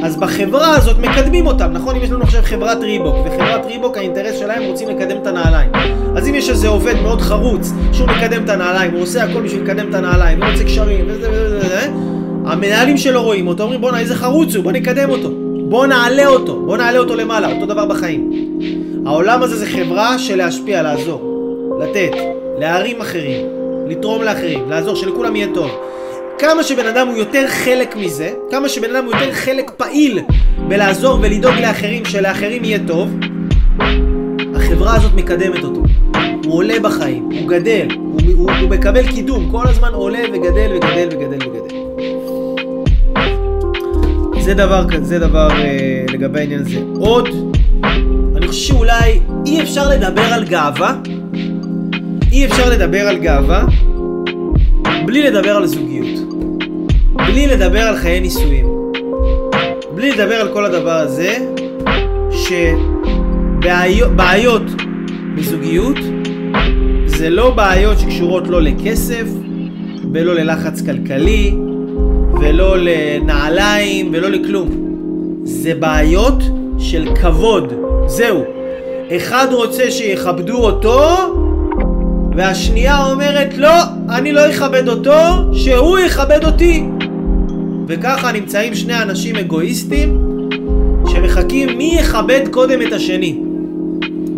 [0.04, 1.96] אז בחברה הזאת מקדמים אותם, נכון?
[1.96, 5.72] אם יש לנו עכשיו חברת ריבוק, וחברת ריבוק האינטרס שלהם רוצים לקדם את הנעליים.
[6.16, 9.64] אז אם יש איזה עובד מאוד חרוץ שהוא מקדם את הנעליים, הוא עושה הכל בשביל
[9.64, 11.92] לקדם את הנעליים, ורוצה קשרים וזה וזה וזה,
[12.46, 15.30] המנהלים שלו רואים אותו, אומרים בואנה איזה חרוץ הוא, בוא נקדם אותו.
[15.70, 18.32] בוא נעלה אותו, בוא נעלה אותו למעלה, אותו דבר בחיים.
[19.06, 21.22] העולם הזה זה חברה של להשפיע, לעזור,
[21.82, 22.12] לתת,
[22.60, 23.46] להרים אחרים,
[23.88, 25.72] לתרום לאחרים, לעזור, שלכולם יהיה טוב.
[26.40, 30.20] כמה שבן אדם הוא יותר חלק מזה, כמה שבן אדם הוא יותר חלק פעיל
[30.68, 33.10] בלעזור ולדאוג לאחרים, שלאחרים יהיה טוב,
[34.56, 35.84] החברה הזאת מקדמת אותו.
[36.46, 41.08] הוא עולה בחיים, הוא גדל, הוא, הוא, הוא מקבל קידום, כל הזמן עולה וגדל וגדל
[41.12, 41.78] וגדל וגדל.
[44.42, 46.80] זה דבר, זה דבר אה, לגבי העניין הזה.
[47.00, 47.30] עוד,
[48.36, 50.96] אני חושב שאולי אי אפשר לדבר על גאווה,
[52.32, 53.66] אי אפשר לדבר על גאווה
[55.06, 55.87] בלי לדבר על זוגיות.
[57.28, 58.66] בלי לדבר על חיי נישואים.
[59.96, 61.38] בלי לדבר על כל הדבר הזה,
[63.62, 64.64] שבעיות
[65.36, 65.98] בזוגיות
[67.06, 69.26] זה לא בעיות שקשורות לא לכסף,
[70.14, 71.56] ולא ללחץ כלכלי,
[72.42, 74.70] ולא לנעליים, ולא לכלום.
[75.44, 76.44] זה בעיות
[76.80, 77.74] של כבוד.
[78.06, 78.44] זהו.
[79.16, 81.02] אחד רוצה שיכבדו אותו,
[82.36, 83.74] והשנייה אומרת לא,
[84.10, 85.14] אני לא אכבד אותו,
[85.54, 86.84] שהוא יכבד אותי.
[87.88, 90.22] וככה נמצאים שני אנשים אגואיסטים
[91.08, 93.40] שמחכים מי יכבד קודם את השני.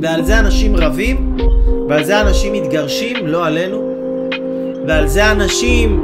[0.01, 1.37] ועל זה אנשים רבים,
[1.89, 3.93] ועל זה אנשים מתגרשים, לא עלינו,
[4.87, 6.03] ועל זה אנשים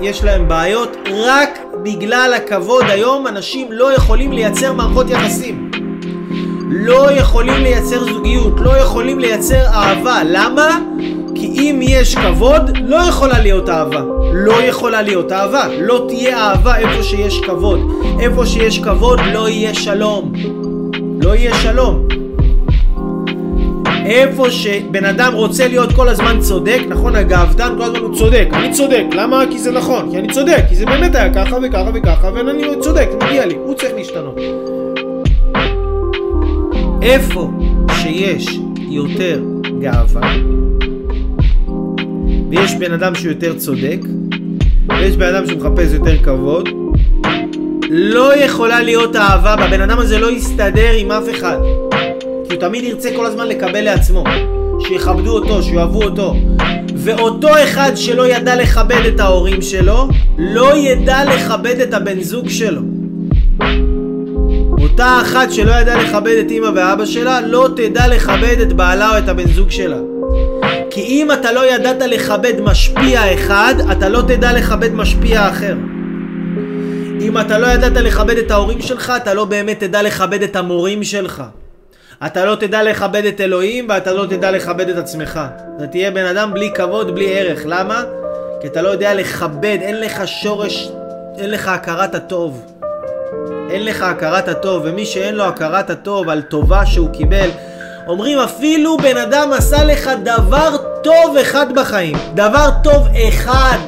[0.00, 0.96] יש להם בעיות
[1.26, 2.84] רק בגלל הכבוד.
[2.88, 5.70] היום אנשים לא יכולים לייצר מערכות יחסים.
[6.70, 10.22] לא יכולים לייצר זוגיות, לא יכולים לייצר אהבה.
[10.24, 10.78] למה?
[11.34, 14.02] כי אם יש כבוד, לא יכולה להיות אהבה.
[14.32, 15.66] לא יכולה להיות אהבה.
[15.80, 17.80] לא תהיה אהבה איפה שיש כבוד.
[18.20, 20.32] איפה שיש כבוד לא יהיה שלום.
[21.22, 22.06] לא יהיה שלום.
[24.04, 28.72] איפה שבן אדם רוצה להיות כל הזמן צודק, נכון, הגאוותן כל הזמן הוא צודק, אני
[28.72, 29.44] צודק, למה?
[29.50, 33.08] כי זה נכון, כי אני צודק, כי זה באמת היה ככה וככה וככה, ואני צודק,
[33.22, 34.38] מגיע לי, הוא צריך להשתנות.
[37.02, 37.50] איפה
[38.02, 39.42] שיש יותר
[39.80, 40.32] גאווה,
[42.52, 43.98] ויש בן אדם שהוא יותר צודק,
[44.88, 46.68] ויש בן אדם שמחפש יותר כבוד,
[47.90, 51.56] לא יכולה להיות אהבה, והבן אדם הזה לא יסתדר עם אף אחד.
[52.48, 54.24] כי הוא תמיד ירצה כל הזמן לקבל לעצמו.
[54.80, 56.34] שיכבדו אותו, שיאהבו אותו.
[56.96, 62.80] ואותו אחד שלא ידע לכבד את ההורים שלו, לא ידע לכבד את הבן זוג שלו.
[64.82, 69.18] אותה אחת שלא ידעה לכבד את אמא ואבא שלה, לא תדע לכבד את בעלה או
[69.18, 70.11] את הבן זוג שלה.
[70.94, 75.74] כי אם אתה לא ידעת לכבד משפיע אחד, אתה לא תדע לכבד משפיע אחר.
[77.20, 81.04] אם אתה לא ידעת לכבד את ההורים שלך, אתה לא באמת תדע לכבד את המורים
[81.04, 81.42] שלך.
[82.26, 85.40] אתה לא תדע לכבד את אלוהים ואתה לא תדע לכבד את עצמך.
[85.76, 87.62] אתה תהיה בן אדם בלי כבוד, בלי ערך.
[87.66, 88.02] למה?
[88.60, 90.90] כי אתה לא יודע לכבד, אין לך שורש,
[91.38, 92.66] אין לך הכרת הטוב.
[93.70, 97.48] אין לך הכרת הטוב, ומי שאין לו הכרת הטוב על טובה שהוא קיבל,
[98.06, 102.16] אומרים אפילו בן אדם עשה לך דבר טוב אחד בחיים.
[102.34, 103.78] דבר טוב אחד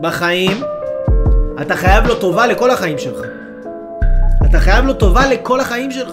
[0.00, 0.62] בחיים,
[1.60, 3.20] אתה חייב לו טובה לכל החיים שלך.
[4.50, 6.12] אתה חייב לו טובה לכל החיים שלך.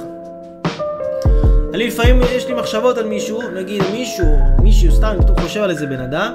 [1.73, 4.25] אני לפעמים, יש לי מחשבות על מישהו, נגיד מישהו,
[4.61, 6.33] מישהו, סתם, אני חושב על איזה בן אדם.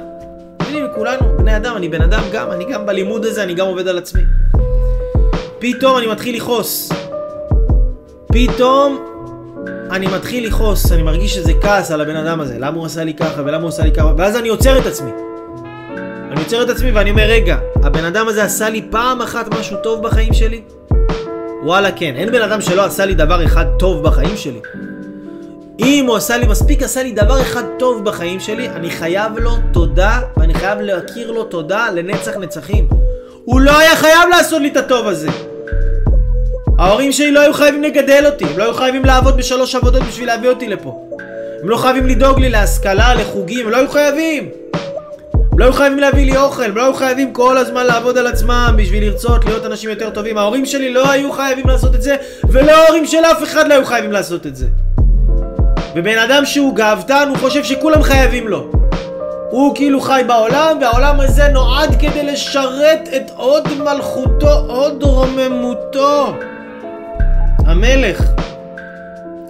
[0.60, 3.88] אני כולנו בני אדם, אני בן אדם גם, אני גם בלימוד הזה, אני גם עובד
[3.88, 4.22] על עצמי.
[5.58, 6.92] פתאום אני מתחיל לכעוס.
[8.32, 9.11] פתאום
[9.92, 13.14] אני מתחיל לכעוס, אני מרגיש איזה כעס על הבן אדם הזה, למה הוא עשה לי
[13.14, 15.10] ככה ולמה הוא עשה לי ככה, ואז אני עוצר את עצמי.
[16.32, 19.76] אני עוצר את עצמי ואני אומר, רגע, הבן אדם הזה עשה לי פעם אחת משהו
[19.82, 20.62] טוב בחיים שלי?
[21.64, 24.60] וואלה כן, אין בן אדם שלא עשה לי דבר אחד טוב בחיים שלי.
[25.80, 29.56] אם הוא עשה לי, מספיק עשה לי דבר אחד טוב בחיים שלי, אני חייב לו
[29.72, 32.88] תודה, ואני חייב להכיר לו תודה לנצח נצחים.
[33.44, 35.51] הוא לא היה חייב לעשות לי את הטוב הזה.
[36.78, 40.26] ההורים שלי לא היו חייבים לגדל אותי, הם לא היו חייבים לעבוד בשלוש עבודות בשביל
[40.26, 41.08] להביא אותי לפה.
[41.62, 44.48] הם לא חייבים לדאוג לי להשכלה, לחוגים, הם לא היו חייבים.
[45.52, 48.26] הם לא היו חייבים להביא לי אוכל, הם לא היו חייבים כל הזמן לעבוד על
[48.26, 50.38] עצמם בשביל לרצות להיות אנשים יותר טובים.
[50.38, 52.16] ההורים שלי לא היו חייבים לעשות את זה,
[52.50, 54.66] ולא ההורים של אף אחד לא היו חייבים לעשות את זה.
[55.96, 58.70] ובן אדם שהוא גאוותן, הוא חושב שכולם חייבים לו.
[59.50, 66.34] הוא כאילו חי בעולם, והעולם הזה נועד כדי לשרת את עוד מלכותו, עוד רוממותו.
[67.72, 68.22] המלך.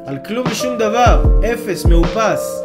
[0.06, 1.22] על כלום ושום דבר.
[1.52, 2.62] אפס, מאופס.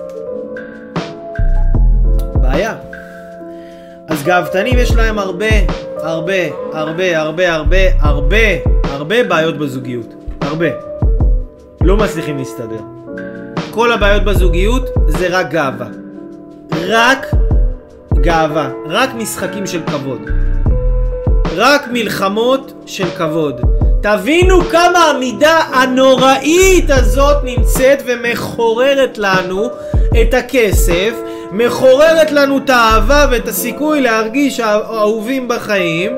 [2.34, 2.76] בעיה.
[4.08, 5.50] אז גאוותנים יש להם הרבה,
[5.98, 6.34] הרבה,
[6.74, 8.38] הרבה, הרבה, הרבה, הרבה,
[8.84, 10.14] הרבה בעיות בזוגיות.
[10.42, 10.68] הרבה.
[11.82, 12.82] לא מצליחים להסתדר.
[13.72, 15.88] כל הבעיות בזוגיות זה רק גאווה.
[16.88, 17.28] רק
[18.14, 18.70] גאווה.
[18.86, 20.22] רק משחקים של כבוד.
[21.56, 23.62] רק מלחמות של כבוד.
[24.12, 29.70] תבינו כמה המידה הנוראית הזאת נמצאת ומחוררת לנו
[30.22, 31.12] את הכסף,
[31.52, 36.12] מחוררת לנו את האהבה ואת הסיכוי להרגיש אהובים בחיים,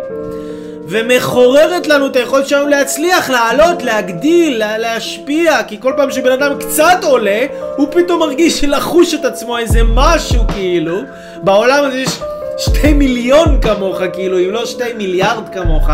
[0.87, 6.97] ומחוררת לנו את היכולת שלנו להצליח, לעלות, להגדיל, להשפיע, כי כל פעם שבן אדם קצת
[7.03, 10.97] עולה, הוא פתאום מרגיש לחוש את עצמו איזה משהו כאילו.
[11.43, 12.19] בעולם הזה יש
[12.59, 15.89] שתי מיליון כמוך, כאילו, אם לא שתי מיליארד כמוך.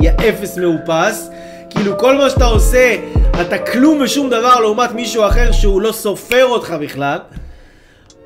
[0.00, 1.30] יא אפס מאופס.
[1.70, 2.96] כאילו כל מה שאתה עושה,
[3.40, 7.18] אתה כלום ושום דבר לעומת מישהו אחר שהוא לא סופר אותך בכלל.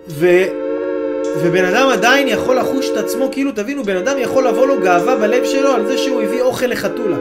[0.08, 0.26] ו...
[1.36, 5.16] ובן אדם עדיין יכול לחוש את עצמו, כאילו תבינו, בן אדם יכול לבוא לו גאווה
[5.16, 7.16] בלב שלו על זה שהוא הביא אוכל לחתולה.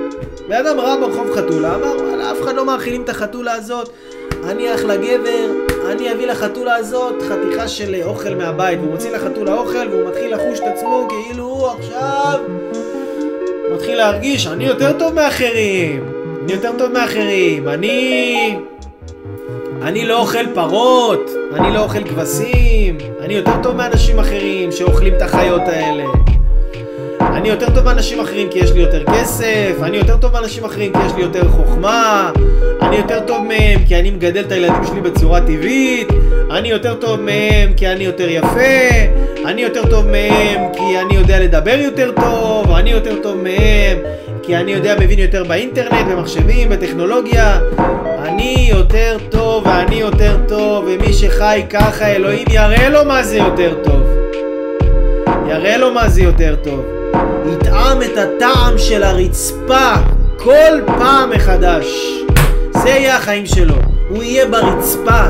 [0.47, 3.89] בן אדם ראה ברחוב חתולה, אמר, אף אחד לא מאכילים את החתולה הזאת,
[4.50, 5.52] אני אחלה גבר,
[5.92, 10.60] אני אביא לחתולה הזאת חתיכה של אוכל מהבית, והוא מוציא לחתולה אוכל והוא מתחיל לחוש
[10.60, 12.39] את עצמו כאילו הוא עכשיו
[13.74, 16.06] מתחיל להרגיש, אני יותר טוב מאחרים,
[16.44, 18.58] אני יותר טוב מאחרים, אני...
[19.82, 25.22] אני לא אוכל פרות, אני לא אוכל כבשים, אני יותר טוב מאנשים אחרים שאוכלים את
[25.22, 26.04] החיות האלה.
[27.22, 30.93] אני יותר טוב מאנשים אחרים כי יש לי יותר כסף, אני יותר טוב מאנשים אחרים
[30.93, 32.32] כי יש לי יותר חוכמה,
[32.82, 36.07] אני יותר טוב מהם כי אני מגדל את הילדים שלי בצורה טבעית,
[36.51, 38.89] אני יותר טוב מהם כי אני יותר יפה,
[39.45, 43.97] אני יותר טוב מהם כי אני יודע לדבר יותר טוב, אני יותר טוב מהם
[44.43, 47.59] כי אני יודע, מבין יותר באינטרנט, במחשבים, בטכנולוגיה.
[48.26, 53.74] אני יותר טוב ואני יותר טוב, ומי שחי ככה, אלוהים יראה לו מה זה יותר
[53.84, 54.01] טוב.
[55.49, 57.01] יראה לו מה זה יותר טוב.
[57.53, 59.93] יטעם את הטעם של הרצפה
[60.38, 61.86] כל פעם מחדש.
[62.72, 63.76] זה יהיה החיים שלו.
[64.09, 65.24] הוא יהיה ברצפה.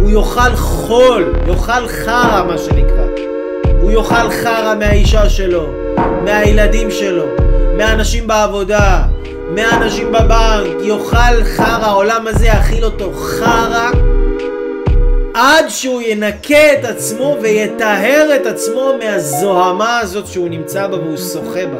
[0.00, 3.06] הוא יאכל חול, יאכל חרא מה שנקרא.
[3.80, 5.66] הוא יאכל חרא מהאישה שלו,
[6.24, 7.24] מהילדים שלו,
[7.76, 9.02] מהאנשים בעבודה,
[9.54, 13.90] מהאנשים בבנק, יאכל חרא, העולם הזה יאכיל אותו חרא
[15.40, 21.60] עד שהוא ינקה את עצמו ויטהר את עצמו מהזוהמה הזאת שהוא נמצא בה והוא שוחה
[21.66, 21.78] בה.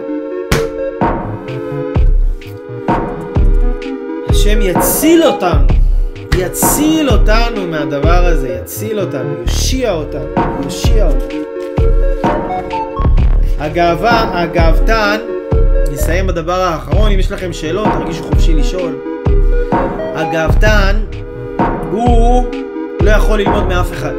[4.28, 5.66] השם יציל אותנו,
[6.38, 10.34] יציל אותנו מהדבר הזה, יציל אותנו, יושיע אותנו,
[10.64, 11.42] יושיע אותנו.
[13.58, 15.20] הגאווה, הגאוותן,
[15.92, 18.98] נסיים בדבר האחרון, אם יש לכם שאלות, תרגישו חופשי לשאול.
[20.14, 20.96] הגאוותן,
[21.90, 22.44] הוא
[23.08, 24.12] לא יכול ללמוד מאף אחד.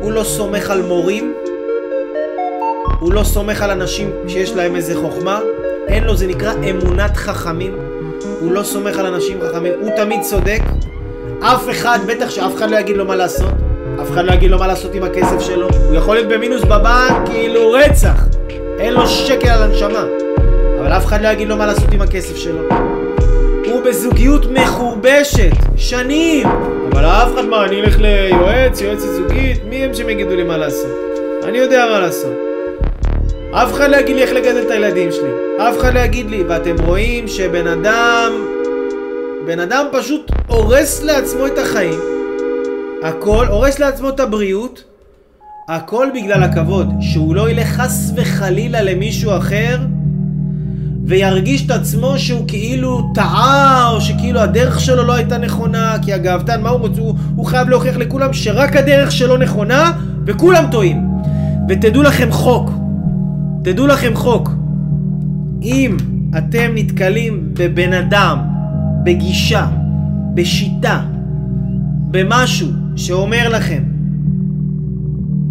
[0.00, 1.34] הוא לא סומך על מורים,
[3.00, 5.40] הוא לא סומך על אנשים שיש להם איזה חוכמה,
[5.88, 7.76] אין לו, זה נקרא אמונת חכמים.
[8.40, 10.60] הוא לא סומך על אנשים חכמים, הוא תמיד צודק.
[11.40, 13.52] אף אחד, בטח שאף אחד לא יגיד לו מה לעשות.
[14.02, 15.68] אף אחד לא יגיד לו מה לעשות עם הכסף שלו.
[15.88, 18.24] הוא יכול להיות במינוס בבנק, כאילו רצח.
[18.78, 20.04] אין לו שקל על הנשמה.
[20.80, 22.62] אבל אף אחד לא יגיד לו מה לעשות עם הכסף שלו.
[23.64, 26.46] הוא בזוגיות מחורבשת, שנים.
[26.92, 30.56] אבל אף אחד מה, אני אלך ליועץ, יועצת זוגית, מי הם שהם יגידו לי מה
[30.56, 30.90] לעשות?
[31.44, 32.32] אני יודע מה לעשות.
[33.52, 35.30] אף אחד לא יגיד לי איך לגדל את הילדים שלי.
[35.68, 36.42] אף אחד לא יגיד לי.
[36.48, 38.32] ואתם רואים שבן אדם...
[39.46, 42.00] בן אדם פשוט הורס לעצמו את החיים.
[43.02, 44.84] הכל, הורס לעצמו את הבריאות.
[45.68, 46.88] הכל בגלל הכבוד.
[47.00, 49.78] שהוא לא ילך חס וחלילה למישהו אחר
[51.10, 56.62] וירגיש את עצמו שהוא כאילו טעה, או שכאילו הדרך שלו לא הייתה נכונה, כי הגאוותן,
[56.62, 57.00] מה הוא רוצה?
[57.00, 59.92] הוא, הוא חייב להוכיח לכולם שרק הדרך שלו נכונה,
[60.26, 61.08] וכולם טועים.
[61.68, 62.70] ותדעו לכם חוק,
[63.64, 64.50] תדעו לכם חוק,
[65.62, 65.96] אם
[66.38, 68.38] אתם נתקלים בבן אדם,
[69.04, 69.66] בגישה,
[70.34, 71.00] בשיטה,
[72.10, 73.82] במשהו שאומר לכם,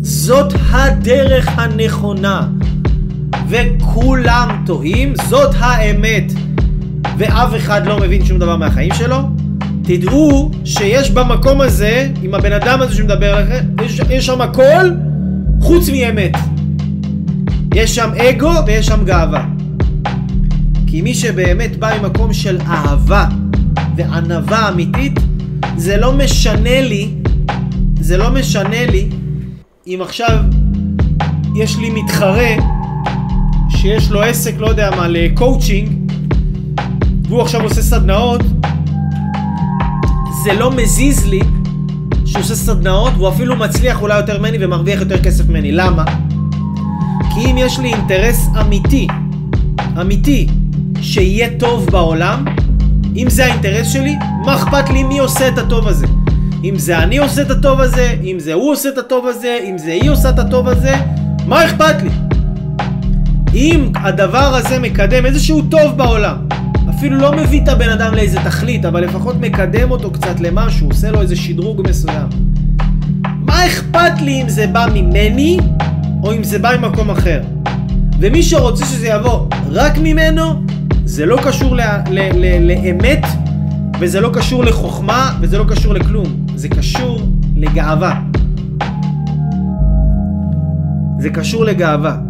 [0.01, 2.47] זאת הדרך הנכונה,
[3.49, 6.31] וכולם טועים, זאת האמת,
[7.17, 9.17] ואף אחד לא מבין שום דבר מהחיים שלו,
[9.83, 14.89] תדעו שיש במקום הזה, עם הבן אדם הזה שמדבר עליכם, יש, יש שם הכל
[15.61, 16.37] חוץ מאמת.
[17.75, 19.45] יש שם אגו ויש שם גאווה.
[20.87, 23.25] כי מי שבאמת בא ממקום של אהבה
[23.95, 25.19] וענווה אמיתית,
[25.77, 27.13] זה לא משנה לי,
[27.99, 29.09] זה לא משנה לי
[29.87, 30.37] אם עכשיו
[31.55, 32.78] יש לי מתחרה
[33.81, 36.11] שיש לו עסק, לא יודע מה, לקואוצ'ינג,
[37.23, 38.41] והוא עכשיו עושה סדנאות,
[40.43, 41.39] זה לא מזיז לי
[42.25, 45.71] שהוא עושה סדנאות, והוא אפילו מצליח אולי יותר ממני ומרוויח יותר כסף ממני.
[45.71, 46.05] למה?
[47.33, 49.07] כי אם יש לי אינטרס אמיתי,
[50.01, 50.47] אמיתי,
[51.01, 52.45] שיהיה טוב בעולם,
[53.15, 54.15] אם זה האינטרס שלי,
[54.45, 56.05] מה אכפת לי מי עושה את הטוב הזה?
[56.63, 59.77] אם זה אני עושה את הטוב הזה, אם זה הוא עושה את הטוב הזה, אם
[59.77, 60.95] זה היא עושה את הטוב הזה,
[61.45, 62.28] מה אכפת לי?
[63.53, 66.35] אם הדבר הזה מקדם איזשהו טוב בעולם,
[66.89, 71.11] אפילו לא מביא את הבן אדם לאיזה תכלית, אבל לפחות מקדם אותו קצת למשהו, עושה
[71.11, 72.27] לו איזה שדרוג מסוים.
[73.23, 75.59] מה אכפת לי אם זה בא ממני,
[76.23, 77.41] או אם זה בא ממקום אחר?
[78.19, 80.61] ומי שרוצה שזה יבוא רק ממנו,
[81.05, 83.25] זה לא קשור ל- ל- ל- לאמת,
[83.99, 86.25] וזה לא קשור לחוכמה, וזה לא קשור לכלום.
[86.55, 87.21] זה קשור
[87.55, 88.19] לגאווה.
[91.19, 92.28] זה קשור לגאווה.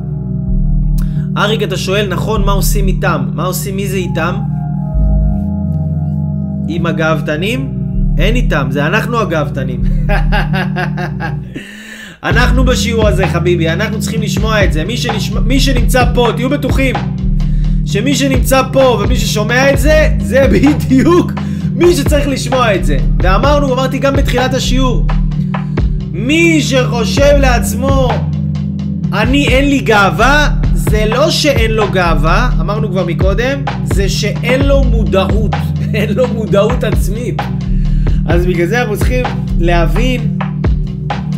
[1.40, 3.26] אריק, אתה שואל, נכון, מה עושים איתם?
[3.34, 4.36] מה עושים, מי זה איתם?
[6.68, 7.74] עם הגאוותנים?
[8.18, 9.82] אין איתם, זה אנחנו הגאוותנים.
[12.24, 14.86] אנחנו בשיעור הזה, חביבי, אנחנו צריכים לשמוע את זה.
[14.86, 16.96] מי, שנשמע, מי שנמצא פה, תהיו בטוחים
[17.86, 21.32] שמי שנמצא פה ומי ששומע את זה, זה בדיוק
[21.74, 22.98] מי שצריך לשמוע את זה.
[23.24, 25.06] ואמרנו, אמרתי גם בתחילת השיעור,
[26.12, 28.10] מי שחושב לעצמו,
[29.14, 34.84] אני אין לי גאווה, זה לא שאין לו גאווה, אמרנו כבר מקודם, זה שאין לו
[34.84, 35.56] מודעות,
[35.94, 37.42] אין לו מודעות עצמית.
[38.26, 39.26] אז בגלל זה אנחנו צריכים
[39.60, 40.38] להבין,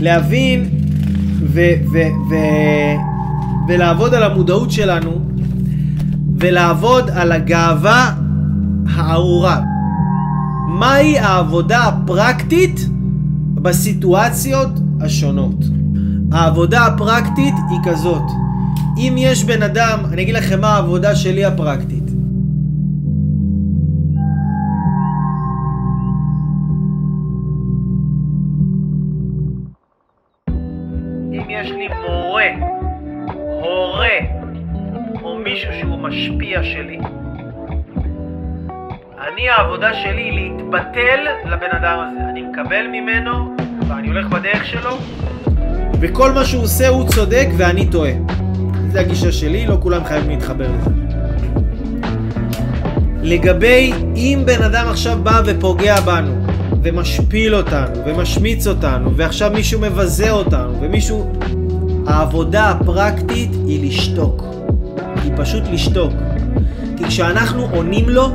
[0.01, 0.69] להבין
[1.41, 1.59] ו,
[1.93, 1.97] ו,
[2.29, 2.35] ו,
[3.67, 5.21] ולעבוד על המודעות שלנו
[6.37, 8.13] ולעבוד על הגאווה
[8.95, 9.61] הארורה.
[10.67, 12.79] מהי העבודה הפרקטית
[13.53, 15.65] בסיטואציות השונות?
[16.31, 18.23] העבודה הפרקטית היא כזאת,
[18.97, 22.03] אם יש בן אדם, אני אגיד לכם מה העבודה שלי הפרקטית.
[31.31, 32.43] אם יש לי מורה,
[33.61, 34.07] הורה,
[35.23, 36.99] או מישהו שהוא משפיע שלי,
[39.27, 42.29] אני העבודה שלי היא להתבטל לבן אדם הזה.
[42.29, 43.55] אני מקבל ממנו,
[43.87, 44.97] ואני הולך בדרך שלו,
[46.01, 48.11] וכל מה שהוא עושה הוא צודק ואני טועה.
[48.91, 50.89] זה הגישה שלי, לא כולם חייבים להתחבר לזה.
[53.23, 56.31] לגבי אם בן אדם עכשיו בא ופוגע בנו,
[56.83, 61.31] ומשפיל אותנו, ומשמיץ אותנו, ועכשיו מישהו מבזה אותנו, ומישהו...
[62.07, 64.43] העבודה הפרקטית היא לשתוק.
[65.23, 66.13] היא פשוט לשתוק.
[66.97, 68.29] כי כשאנחנו עונים לו,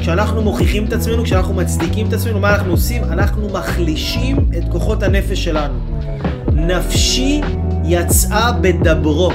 [0.00, 3.04] כשאנחנו מוכיחים את עצמנו, כשאנחנו מצדיקים את עצמנו, מה אנחנו עושים?
[3.04, 5.74] אנחנו מחלישים את כוחות הנפש שלנו.
[6.52, 7.40] נפשי
[7.84, 9.32] יצאה בדברו.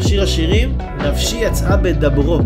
[0.00, 2.40] שיר השירים, נפשי יצאה בדברו.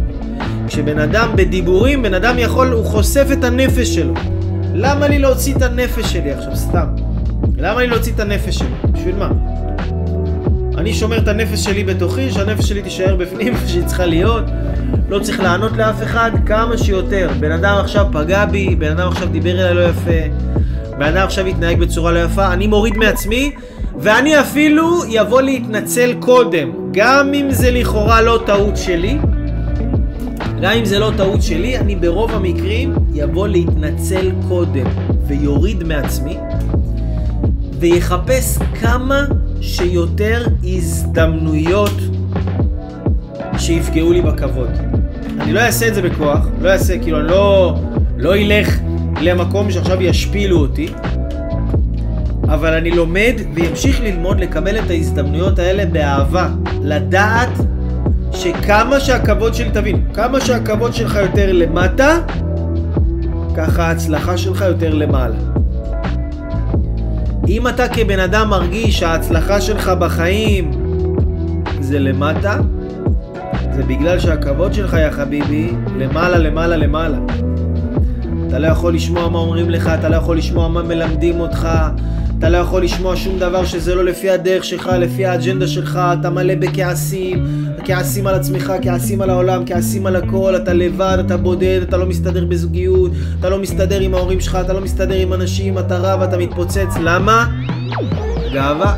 [0.67, 4.15] כשבן אדם בדיבורים, בן אדם יכול, הוא חושף את הנפש שלו.
[4.75, 6.87] למה לי להוציא את הנפש שלי עכשיו, סתם?
[7.57, 8.69] למה לי להוציא את הנפש שלי?
[8.93, 9.31] בשביל מה?
[10.79, 14.45] אני שומר את הנפש שלי בתוכי, שהנפש שלי תישאר בפנים, שהיא צריכה להיות.
[15.09, 17.31] לא צריך לענות לאף אחד, כמה שיותר.
[17.41, 20.29] בן אדם עכשיו פגע בי, בן אדם עכשיו דיבר אליי לא יפה,
[20.99, 23.53] בן אדם עכשיו התנהג בצורה לא יפה, אני מוריד מעצמי,
[24.01, 26.71] ואני אפילו יבוא להתנצל קודם.
[26.93, 29.19] גם אם זה לכאורה לא טעות שלי,
[30.61, 34.87] גם אם זה לא טעות שלי, אני ברוב המקרים יבוא להתנצל קודם,
[35.27, 36.37] ויוריד מעצמי,
[37.79, 39.25] ויחפש כמה
[39.61, 42.01] שיותר הזדמנויות
[43.59, 44.71] שיפגעו לי בכבוד.
[45.41, 47.79] אני לא אעשה את זה בכוח, לא אעשה, כאילו, אני לא,
[48.17, 48.79] לא אלך
[49.21, 50.89] למקום שעכשיו ישפילו אותי,
[52.49, 56.49] אבל אני לומד וימשיך ללמוד לקבל את ההזדמנויות האלה באהבה.
[56.83, 57.49] לדעת
[58.33, 62.19] שכמה שהכבוד שלי, תבין, כמה שהכבוד שלך יותר למטה,
[63.57, 65.37] ככה ההצלחה שלך יותר למעלה.
[67.49, 70.71] אם אתה כבן אדם מרגיש שההצלחה שלך בחיים
[71.81, 72.59] זה למטה,
[73.73, 77.19] זה בגלל שהכבוד שלך, יא חביבי, למעלה, למעלה, למעלה.
[78.49, 81.69] אתה לא יכול לשמוע מה אומרים לך, אתה לא יכול לשמוע מה מלמדים אותך,
[82.39, 86.31] אתה לא יכול לשמוע שום דבר שזה לא לפי הדרך שלך, לפי האג'נדה שלך, אתה
[86.31, 87.45] מלא בכעסים,
[87.85, 92.07] כעסים על עצמך, כעסים על העולם, כעסים על הכל, אתה לבד, אתה בודד, אתה לא
[92.07, 96.23] מסתדר בזוגיות, אתה לא מסתדר עם ההורים שלך, אתה לא מסתדר עם אנשים, אתה רב,
[96.23, 97.47] אתה מתפוצץ, למה?
[98.53, 98.95] גאווה.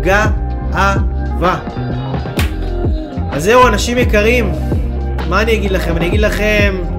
[0.00, 1.58] גאווה.
[3.30, 4.52] אז זהו, אנשים יקרים,
[5.28, 5.96] מה אני אגיד לכם?
[5.96, 6.95] אני אגיד לכם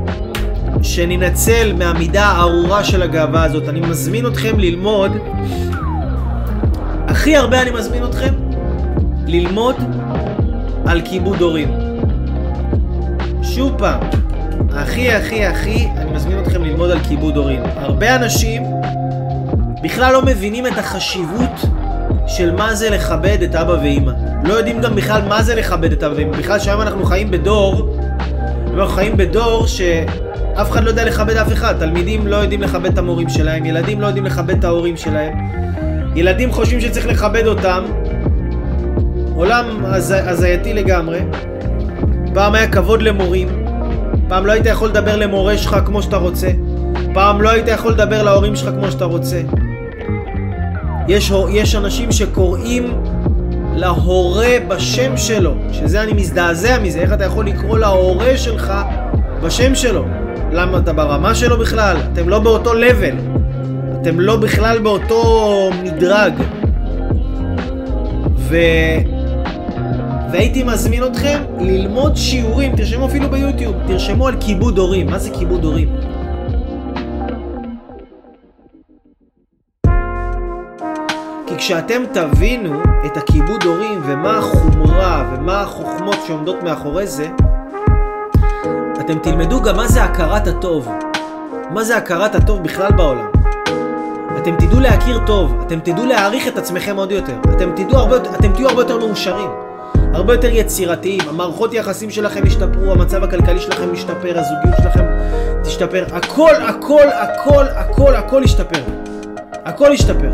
[0.87, 3.69] שננצל מהמידה הארורה של הגאווה הזאת.
[3.69, 5.11] אני מזמין אתכם ללמוד,
[7.07, 8.33] הכי הרבה אני מזמין אתכם
[9.27, 9.75] ללמוד
[10.85, 11.71] על כיבוד הורים.
[13.43, 13.99] שוב פעם,
[14.73, 17.61] הכי הכי הכי אני מזמין אתכם ללמוד על כיבוד הורים.
[17.75, 18.63] הרבה אנשים
[19.83, 21.65] בכלל לא מבינים את החשיבות
[22.27, 24.11] של מה זה לכבד את אבא ואימא.
[24.43, 26.37] לא יודעים גם בכלל מה זה לכבד את אבא ואימא.
[26.37, 27.97] בכלל שהיום אנחנו חיים בדור,
[28.73, 29.67] אנחנו חיים בדור
[30.57, 31.75] שאף אחד לא יודע לכבד אף אחד.
[31.79, 35.33] תלמידים לא יודעים לכבד את המורים שלהם, ילדים לא יודעים לכבד את ההורים שלהם.
[36.15, 37.83] ילדים חושבים שצריך לכבד אותם.
[39.35, 40.13] עולם הז...
[40.17, 41.19] הזייתי לגמרי.
[42.33, 43.65] פעם היה כבוד למורים.
[44.27, 46.51] פעם לא היית יכול לדבר למורה שלך כמו שאתה רוצה.
[47.13, 49.41] פעם לא היית יכול לדבר להורים שלך כמו שאתה רוצה.
[51.07, 53.01] יש, יש אנשים שקוראים
[53.75, 58.73] להורה בשם שלו, שזה אני מזדעזע מזה, איך אתה יכול לקרוא להורה שלך
[59.43, 60.05] בשם שלו?
[60.51, 61.97] למה אתה ברמה שלו בכלל?
[62.13, 63.15] אתם לא באותו לבל,
[64.01, 66.33] אתם לא בכלל באותו מדרג.
[68.37, 68.57] ו...
[70.31, 75.07] והייתי מזמין אתכם ללמוד שיעורים, תרשמו אפילו ביוטיוב, תרשמו על כיבוד הורים.
[75.07, 75.95] מה זה כיבוד הורים?
[81.47, 87.27] כי כשאתם תבינו את הכיבוד הורים ומה החומרה ומה החוכמות שעומדות מאחורי זה,
[89.07, 90.87] אתם תלמדו גם מה זה הכרת הטוב.
[91.69, 93.27] מה זה הכרת הטוב בכלל בעולם.
[94.37, 97.33] אתם תדעו להכיר טוב, אתם תדעו להעריך את עצמכם עוד יותר.
[97.55, 99.49] אתם תדעו הרבה, אתם תהיו הרבה יותר מאושרים.
[100.13, 105.05] הרבה יותר יצירתיים, המערכות יחסים שלכם ישתפרו, המצב הכלכלי שלכם ישתפר, הזוגיות שלכם
[105.63, 106.05] תשתפר.
[106.11, 108.81] הכל, הכל, הכל, הכל, הכל ישתפר.
[109.65, 110.31] הכל ישתפר.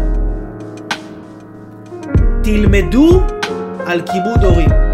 [2.43, 3.21] תלמדו
[3.85, 4.92] על כיבוד הורים.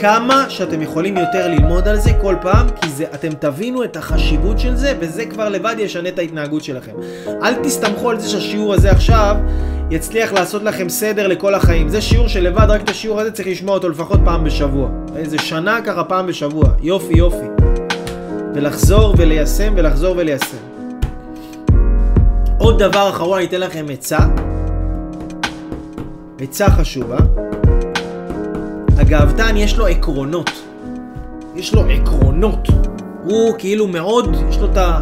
[0.00, 4.58] כמה שאתם יכולים יותר ללמוד על זה כל פעם, כי זה, אתם תבינו את החשיבות
[4.58, 6.92] של זה, וזה כבר לבד ישנה את ההתנהגות שלכם.
[7.42, 9.36] אל תסתמכו על זה שהשיעור הזה עכשיו
[9.90, 11.88] יצליח לעשות לכם סדר לכל החיים.
[11.88, 14.88] זה שיעור שלבד, רק את השיעור הזה צריך לשמוע אותו לפחות פעם בשבוע.
[15.16, 16.64] איזה שנה ככה פעם בשבוע.
[16.82, 17.46] יופי יופי.
[18.54, 20.56] ולחזור וליישם ולחזור וליישם.
[22.58, 24.18] עוד דבר אחרון, אני אתן לכם עצה.
[26.40, 27.18] עצה חשובה.
[29.00, 30.50] הגאוותן יש לו עקרונות.
[31.54, 32.68] יש לו עקרונות.
[33.24, 35.00] הוא כאילו מאוד, יש לו את ה...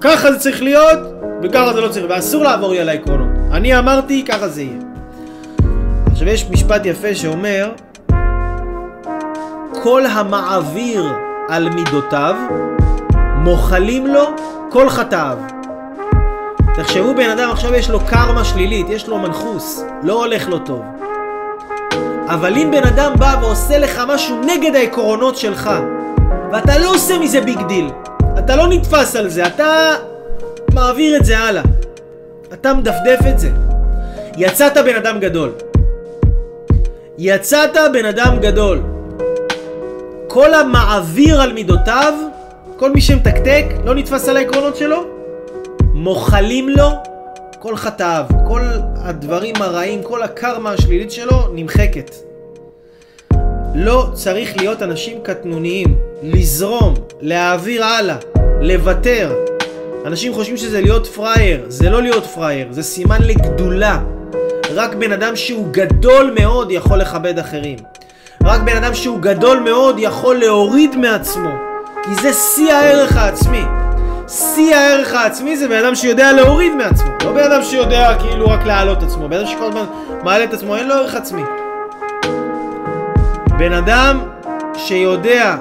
[0.00, 0.98] ככה זה צריך להיות,
[1.42, 3.28] וככה זה לא צריך, ואסור לעבור לי על העקרונות.
[3.52, 4.78] אני אמרתי, ככה זה יהיה.
[6.12, 7.72] עכשיו יש משפט יפה שאומר,
[9.82, 11.04] כל המעביר
[11.48, 12.36] על מידותיו,
[13.36, 14.24] מוחלים לו
[14.70, 15.38] כל חטאיו.
[16.74, 20.82] תחשבו בן אדם עכשיו יש לו קרמה שלילית, יש לו מנחוס, לא הולך לו טוב.
[22.30, 25.70] אבל אם בן אדם בא ועושה לך משהו נגד העקרונות שלך,
[26.52, 27.90] ואתה לא עושה מזה big deal,
[28.38, 29.94] אתה לא נתפס על זה, אתה
[30.74, 31.62] מעביר את זה הלאה.
[32.52, 33.50] אתה מדפדף את זה.
[34.36, 35.52] יצאת בן אדם גדול.
[37.18, 38.82] יצאת בן אדם גדול.
[40.28, 42.14] כל המעביר על מידותיו,
[42.76, 45.04] כל מי שמתקתק, לא נתפס על העקרונות שלו,
[45.94, 46.90] מוחלים לו
[47.60, 48.60] כל חטאיו, כל
[48.96, 52.14] הדברים הרעים, כל הקרמה השלילית שלו נמחקת.
[53.74, 58.16] לא צריך להיות אנשים קטנוניים, לזרום, להעביר הלאה,
[58.60, 59.34] לוותר.
[60.06, 64.00] אנשים חושבים שזה להיות פראייר, זה לא להיות פראייר, זה סימן לגדולה.
[64.74, 67.78] רק בן אדם שהוא גדול מאוד יכול לכבד אחרים.
[68.44, 71.50] רק בן אדם שהוא גדול מאוד יכול להוריד מעצמו,
[72.04, 73.62] כי זה שיא הערך העצמי.
[74.30, 78.66] שיא הערך העצמי זה בן אדם שיודע להוריד מעצמו, לא בן אדם שיודע כאילו רק
[78.66, 79.84] להעלות עצמו, בן אדם שכל הזמן
[80.24, 81.42] מעלה את עצמו, אין לו ערך עצמי.
[83.58, 84.24] בן אדם
[84.74, 85.56] שיודע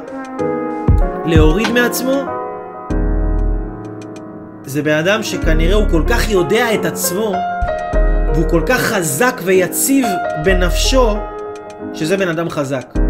[1.26, 2.24] להוריד מעצמו,
[4.66, 7.34] זה בן אדם שכנראה הוא כל כך יודע את עצמו,
[8.34, 10.06] והוא כל כך חזק ויציב
[10.44, 11.18] בנפשו,
[11.94, 13.09] שזה בן אדם חזק.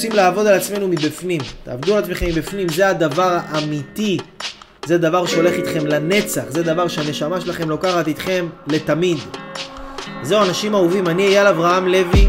[0.00, 1.40] רוצים לעבוד על עצמנו מבפנים.
[1.64, 4.18] תעבדו על עצמכם מבפנים, זה הדבר האמיתי.
[4.86, 9.18] זה דבר שהולך איתכם לנצח, זה דבר שהנשמה שלכם לוקחת איתכם לתמיד.
[10.22, 12.28] זהו, אנשים אהובים, אני אייל אברהם לוי,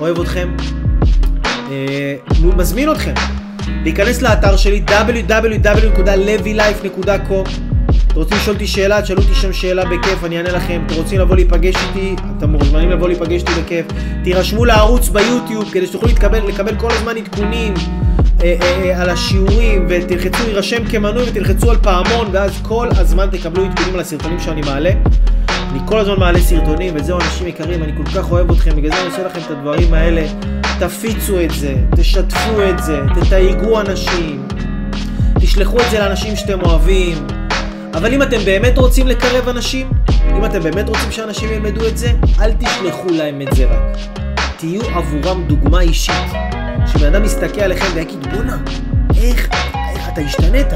[0.00, 0.56] אוהב אתכם.
[1.70, 2.16] אה,
[2.56, 3.14] מזמין אתכם
[3.82, 7.63] להיכנס לאתר שלי www.levylife.com
[8.14, 10.82] אתם רוצים לשאול אותי שאלה, תשאלו אותי שם שאלה בכיף, אני אענה לכם.
[10.86, 13.86] אתם רוצים לבוא להיפגש איתי, אתם מוזמנים לבוא להיפגש איתי בכיף.
[14.24, 17.74] תירשמו לערוץ ביוטיוב כדי שתוכלו להתקבל, לקבל כל הזמן עדכונים
[18.42, 23.64] אה, אה, אה, על השיעורים, ותלחצו להירשם כמנוי ותלחצו על פעמון, ואז כל הזמן תקבלו
[23.64, 24.90] עדכונים על הסרטונים שאני מעלה.
[25.48, 29.00] אני כל הזמן מעלה סרטונים, וזהו אנשים יקרים, אני כל כך אוהב אתכם, בגלל זה
[29.00, 30.26] אני עושה לכם את הדברים האלה.
[30.78, 34.46] תפיצו את זה, תשתפו את זה, תתייגו אנשים,
[35.40, 37.33] תשלחו את זה לאנשים שאתם אוהבים.
[37.94, 39.90] אבל אם אתם באמת רוצים לקרב אנשים,
[40.36, 43.98] אם אתם באמת רוצים שאנשים ילמדו את זה, אל תשלחו להם את זה רק.
[44.56, 46.14] תהיו עבורם דוגמה אישית.
[46.86, 48.56] שבן אדם יסתכל עליכם ויגיד, בואנה,
[49.16, 49.48] איך,
[49.94, 50.66] איך אתה השתנית?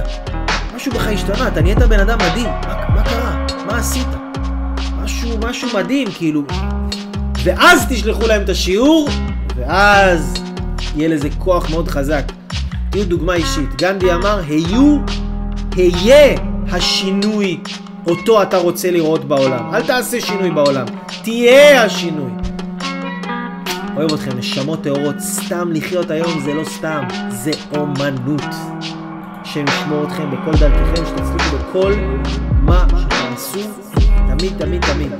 [0.76, 2.48] משהו בך השתנה, אתה נהיית בן אדם מדהים.
[2.48, 3.46] מה, מה קרה?
[3.66, 4.08] מה עשית?
[5.02, 6.42] משהו, משהו מדהים, כאילו.
[7.44, 9.08] ואז תשלחו להם את השיעור,
[9.56, 10.34] ואז
[10.96, 12.24] יהיה לזה כוח מאוד חזק.
[12.90, 13.74] תהיו דוגמה אישית.
[13.76, 14.98] גנדי אמר, היו,
[15.76, 16.38] היה
[16.72, 17.60] השינוי
[18.06, 19.74] אותו אתה רוצה לראות בעולם.
[19.74, 20.86] אל תעשה שינוי בעולם,
[21.22, 22.30] תהיה השינוי.
[23.96, 28.54] אוהב אתכם, נשמות טהורות, סתם לחיות היום זה לא סתם, זה אומנות.
[29.42, 31.92] השם ישמור אתכם בכל דרככם, שתצליחו בכל
[32.62, 33.60] מה שתעשו,
[34.28, 35.12] תמיד, תמיד, תמיד.